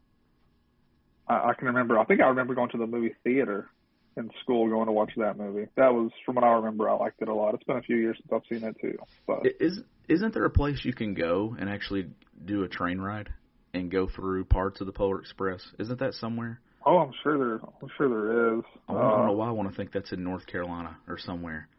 I, 1.27 1.49
I 1.49 1.53
can 1.57 1.67
remember. 1.67 1.97
I 1.99 2.05
think 2.05 2.21
I 2.21 2.27
remember 2.27 2.55
going 2.55 2.69
to 2.71 2.77
the 2.77 2.87
movie 2.87 3.15
theater 3.23 3.69
in 4.15 4.29
school, 4.43 4.69
going 4.69 4.85
to 4.85 4.91
watch 4.91 5.11
that 5.17 5.37
movie. 5.37 5.67
That 5.75 5.93
was 5.93 6.11
from 6.25 6.35
what 6.35 6.43
I 6.43 6.51
remember. 6.53 6.89
I 6.89 6.93
liked 6.95 7.21
it 7.21 7.27
a 7.27 7.33
lot. 7.33 7.53
It's 7.55 7.63
been 7.63 7.77
a 7.77 7.81
few 7.81 7.95
years 7.97 8.17
since 8.17 8.31
I've 8.31 8.47
seen 8.49 8.67
it 8.67 8.75
too. 8.79 8.97
But 9.25 9.45
Is 9.59 9.79
isn't 10.07 10.33
there 10.33 10.45
a 10.45 10.49
place 10.49 10.83
you 10.83 10.93
can 10.93 11.13
go 11.13 11.55
and 11.59 11.69
actually 11.69 12.09
do 12.45 12.63
a 12.63 12.67
train 12.67 12.99
ride 12.99 13.29
and 13.73 13.89
go 13.89 14.07
through 14.07 14.45
parts 14.45 14.81
of 14.81 14.87
the 14.87 14.93
Polar 14.93 15.19
Express? 15.19 15.61
Isn't 15.79 15.99
that 15.99 16.13
somewhere? 16.15 16.59
oh, 16.85 16.97
I'm 16.97 17.13
sure 17.23 17.37
there. 17.37 17.59
I'm 17.81 17.89
sure 17.97 18.09
there 18.09 18.57
is. 18.57 18.63
I 18.89 18.93
don't 18.93 19.01
Uh, 19.21 19.25
know 19.27 19.31
why 19.31 19.47
I 19.47 19.51
want 19.51 19.69
to 19.69 19.75
think 19.75 19.93
that's 19.93 20.11
in 20.11 20.23
North 20.23 20.45
Carolina 20.45 20.97
or 21.07 21.17
somewhere. 21.17 21.69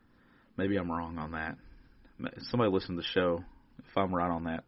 Maybe 0.57 0.77
I'm 0.77 0.91
wrong 0.91 1.19
on 1.19 1.33
that. 1.33 1.57
Somebody 2.51 2.71
listen 2.73 2.97
to 2.97 3.03
the 3.03 3.09
show. 3.09 3.45
If 3.81 3.97
I'm 3.99 4.15
right 4.15 4.31
on 4.31 4.45
that, 4.45 4.65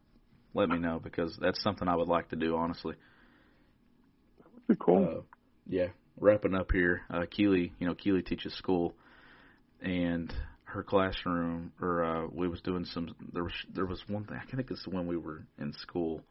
let 0.53 0.69
me 0.69 0.79
know 0.79 1.01
because 1.03 1.37
that's 1.41 1.63
something 1.63 1.89
I 1.89 1.97
would 1.97 2.09
like 2.09 2.29
to 2.31 2.37
do. 2.37 2.55
Honestly. 2.57 2.95
Pretty 4.67 4.81
cool. 4.85 5.05
Uh, 5.05 5.23
yeah, 5.69 5.89
wrapping 6.19 6.55
up 6.55 6.73
here, 6.73 7.03
uh, 7.11 7.25
Keely, 7.31 7.73
you 7.79 7.87
know, 7.87 7.95
Keely 7.95 8.23
teaches 8.23 8.55
school, 8.55 8.95
and 9.81 10.33
her 10.65 10.83
classroom, 10.83 11.73
or 11.81 12.05
uh, 12.05 12.27
we 12.33 12.49
was 12.49 12.61
doing 12.61 12.85
some. 12.85 13.15
There 13.33 13.45
was 13.45 13.53
there 13.73 13.87
was 13.87 14.03
one 14.09 14.25
thing 14.25 14.39
I 14.41 14.57
think 14.57 14.71
it's 14.71 14.87
when 14.87 15.07
we 15.07 15.17
were 15.17 15.45
in 15.59 15.73
school, 15.75 16.23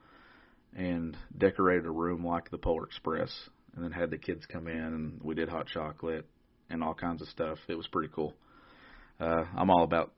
and 0.76 1.16
decorated 1.38 1.86
a 1.86 1.92
room 1.92 2.26
like 2.26 2.52
the 2.52 2.58
Polar 2.58 2.86
Express, 2.86 3.32
and 3.76 3.84
then 3.84 3.92
had 3.92 4.10
the 4.10 4.18
kids 4.18 4.46
come 4.52 4.68
in 4.68 4.78
and 4.78 5.22
we 5.24 5.36
did 5.36 5.50
hot 5.50 5.68
chocolate 5.68 6.26
and 6.70 6.84
all 6.84 6.94
kinds 6.94 7.22
of 7.22 7.28
stuff. 7.30 7.58
It 7.68 7.76
was 7.76 7.88
pretty 7.88 8.12
cool. 8.14 8.34
Uh, 9.20 9.46
I'm 9.56 9.70
all 9.70 9.84
about 9.84 10.12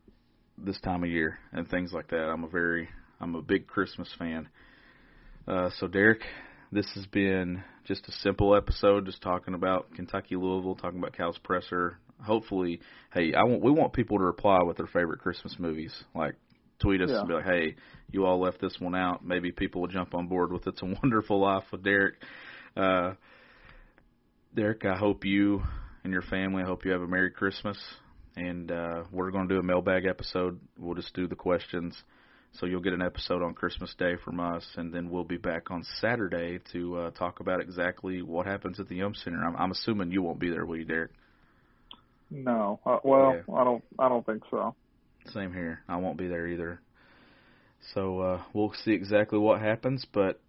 this 0.57 0.79
time 0.81 1.03
of 1.03 1.09
year 1.09 1.37
and 1.51 1.69
things 1.69 1.91
like 1.93 2.09
that. 2.09 2.29
I'm 2.29 2.43
a 2.43 2.47
very 2.49 2.89
I'm 3.19 3.35
a 3.35 3.41
big 3.41 3.67
Christmas 3.67 4.09
fan. 4.17 4.49
Uh, 5.47 5.69
so 5.79 5.87
Derek, 5.87 6.21
this 6.71 6.85
has 6.95 7.05
been 7.07 7.63
just 7.85 8.07
a 8.07 8.11
simple 8.11 8.55
episode, 8.55 9.05
just 9.05 9.21
talking 9.21 9.53
about 9.53 9.93
Kentucky 9.95 10.35
Louisville, 10.35 10.75
talking 10.75 10.99
about 10.99 11.15
Cal's 11.15 11.37
presser. 11.43 11.97
Hopefully, 12.25 12.81
hey, 13.13 13.33
I 13.33 13.43
want 13.43 13.63
we 13.63 13.71
want 13.71 13.93
people 13.93 14.17
to 14.17 14.23
reply 14.23 14.59
with 14.63 14.77
their 14.77 14.87
favorite 14.87 15.19
Christmas 15.19 15.55
movies. 15.59 15.93
Like 16.15 16.35
tweet 16.79 17.01
us 17.01 17.09
Yeah. 17.11 17.19
and 17.19 17.27
be 17.27 17.33
like, 17.35 17.45
hey, 17.45 17.75
you 18.11 18.25
all 18.25 18.39
left 18.39 18.59
this 18.61 18.75
one 18.79 18.95
out. 18.95 19.25
Maybe 19.25 19.51
people 19.51 19.81
will 19.81 19.87
jump 19.87 20.13
on 20.13 20.27
board 20.27 20.51
with 20.51 20.67
It's 20.67 20.81
a 20.81 20.85
Wonderful 20.85 21.39
Life 21.39 21.63
with 21.71 21.83
Derek. 21.83 22.15
Uh, 22.75 23.13
Derek, 24.55 24.85
I 24.85 24.95
hope 24.97 25.25
you 25.25 25.61
and 26.03 26.13
your 26.13 26.21
family, 26.23 26.63
I 26.63 26.65
hope 26.65 26.85
you 26.85 26.91
have 26.91 27.01
a 27.01 27.07
Merry 27.07 27.31
Christmas. 27.31 27.77
And 28.35 28.71
uh, 28.71 29.03
we're 29.11 29.31
going 29.31 29.47
to 29.47 29.55
do 29.55 29.59
a 29.59 29.63
mailbag 29.63 30.05
episode. 30.05 30.59
We'll 30.77 30.93
just 30.93 31.13
do 31.15 31.27
the 31.27 31.35
questions. 31.35 31.95
So 32.59 32.65
you'll 32.65 32.81
get 32.81 32.93
an 32.93 33.03
episode 33.03 33.43
on 33.43 33.53
Christmas 33.53 33.93
Day 33.99 34.15
from 34.23 34.39
us, 34.39 34.65
and 34.77 34.91
then 34.91 35.09
we'll 35.11 35.23
be 35.23 35.37
back 35.37 35.69
on 35.69 35.85
Saturday 36.01 36.59
to 36.71 36.97
uh, 36.97 37.11
talk 37.11 37.39
about 37.39 37.61
exactly 37.61 38.23
what 38.23 38.47
happens 38.47 38.79
at 38.79 38.87
the 38.89 38.95
Yum 38.95 39.13
Center. 39.13 39.43
I'm, 39.45 39.55
I'm 39.55 39.71
assuming 39.71 40.11
you 40.11 40.23
won't 40.23 40.39
be 40.39 40.49
there, 40.49 40.65
will 40.65 40.77
you, 40.77 40.85
Derek? 40.85 41.11
No, 42.31 42.79
uh, 42.85 42.97
well, 43.03 43.35
Yeah. 43.35 43.55
I 43.55 43.63
don't. 43.63 43.83
I 43.99 44.09
don't 44.09 44.25
think 44.25 44.43
so. 44.49 44.75
Same 45.33 45.53
here. 45.53 45.81
I 45.87 45.97
won't 45.97 46.17
be 46.17 46.27
there 46.27 46.47
either. 46.47 46.81
So 47.93 48.19
uh, 48.21 48.43
we'll 48.53 48.73
see 48.83 48.91
exactly 48.91 49.37
what 49.39 49.61
happens. 49.61 50.05
But 50.11 50.39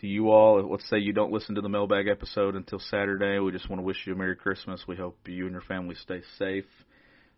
to 0.00 0.06
you 0.06 0.30
all, 0.30 0.62
let's 0.70 0.88
say 0.88 0.98
you 0.98 1.12
don't 1.12 1.32
listen 1.32 1.56
to 1.56 1.60
the 1.60 1.68
mailbag 1.68 2.06
episode 2.08 2.54
until 2.54 2.78
Saturday. 2.78 3.38
We 3.40 3.52
just 3.52 3.68
want 3.68 3.80
to 3.80 3.84
wish 3.84 4.06
you 4.06 4.14
a 4.14 4.16
Merry 4.16 4.36
Christmas. 4.36 4.84
We 4.86 4.96
hope 4.96 5.18
you 5.26 5.44
and 5.44 5.52
your 5.52 5.62
family 5.62 5.96
stay 5.96 6.22
safe. 6.38 6.66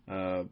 Uh, 0.09 0.43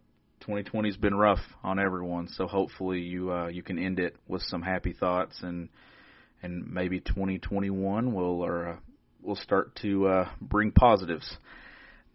2020's 0.47 0.97
been 0.97 1.15
rough 1.15 1.41
on 1.63 1.80
everyone, 1.80 2.28
so 2.30 2.47
hopefully 2.47 2.99
you 2.99 3.32
uh, 3.32 3.47
you 3.47 3.63
can 3.63 3.78
end 3.78 3.99
it 3.99 4.15
with 4.28 4.41
some 4.43 4.62
happy 4.62 4.93
thoughts 4.93 5.38
and 5.41 5.69
and 6.41 6.71
maybe 6.71 6.99
2021 6.99 8.13
will 8.13 8.41
or 8.41 8.69
uh, 8.69 8.75
will 9.21 9.36
start 9.36 9.75
to 9.82 10.08
uh, 10.08 10.30
bring 10.41 10.71
positives 10.71 11.38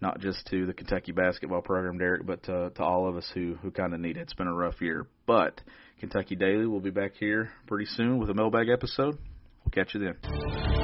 not 0.00 0.20
just 0.20 0.46
to 0.48 0.66
the 0.66 0.74
Kentucky 0.74 1.12
basketball 1.12 1.62
program, 1.62 1.96
Derek, 1.98 2.26
but 2.26 2.42
to, 2.44 2.70
to 2.70 2.82
all 2.82 3.08
of 3.08 3.16
us 3.16 3.30
who, 3.32 3.56
who 3.62 3.70
kind 3.70 3.94
of 3.94 4.00
need 4.00 4.18
it. 4.18 4.20
It's 4.20 4.34
been 4.34 4.46
a 4.46 4.54
rough 4.54 4.80
year. 4.82 5.06
But 5.26 5.60
Kentucky 5.98 6.36
Daily 6.36 6.66
will 6.66 6.80
be 6.80 6.90
back 6.90 7.12
here 7.18 7.50
pretty 7.66 7.86
soon 7.86 8.18
with 8.18 8.28
a 8.28 8.34
mailbag 8.34 8.68
episode. 8.68 9.16
We'll 9.64 9.72
catch 9.72 9.94
you 9.94 10.00
then. 10.00 10.83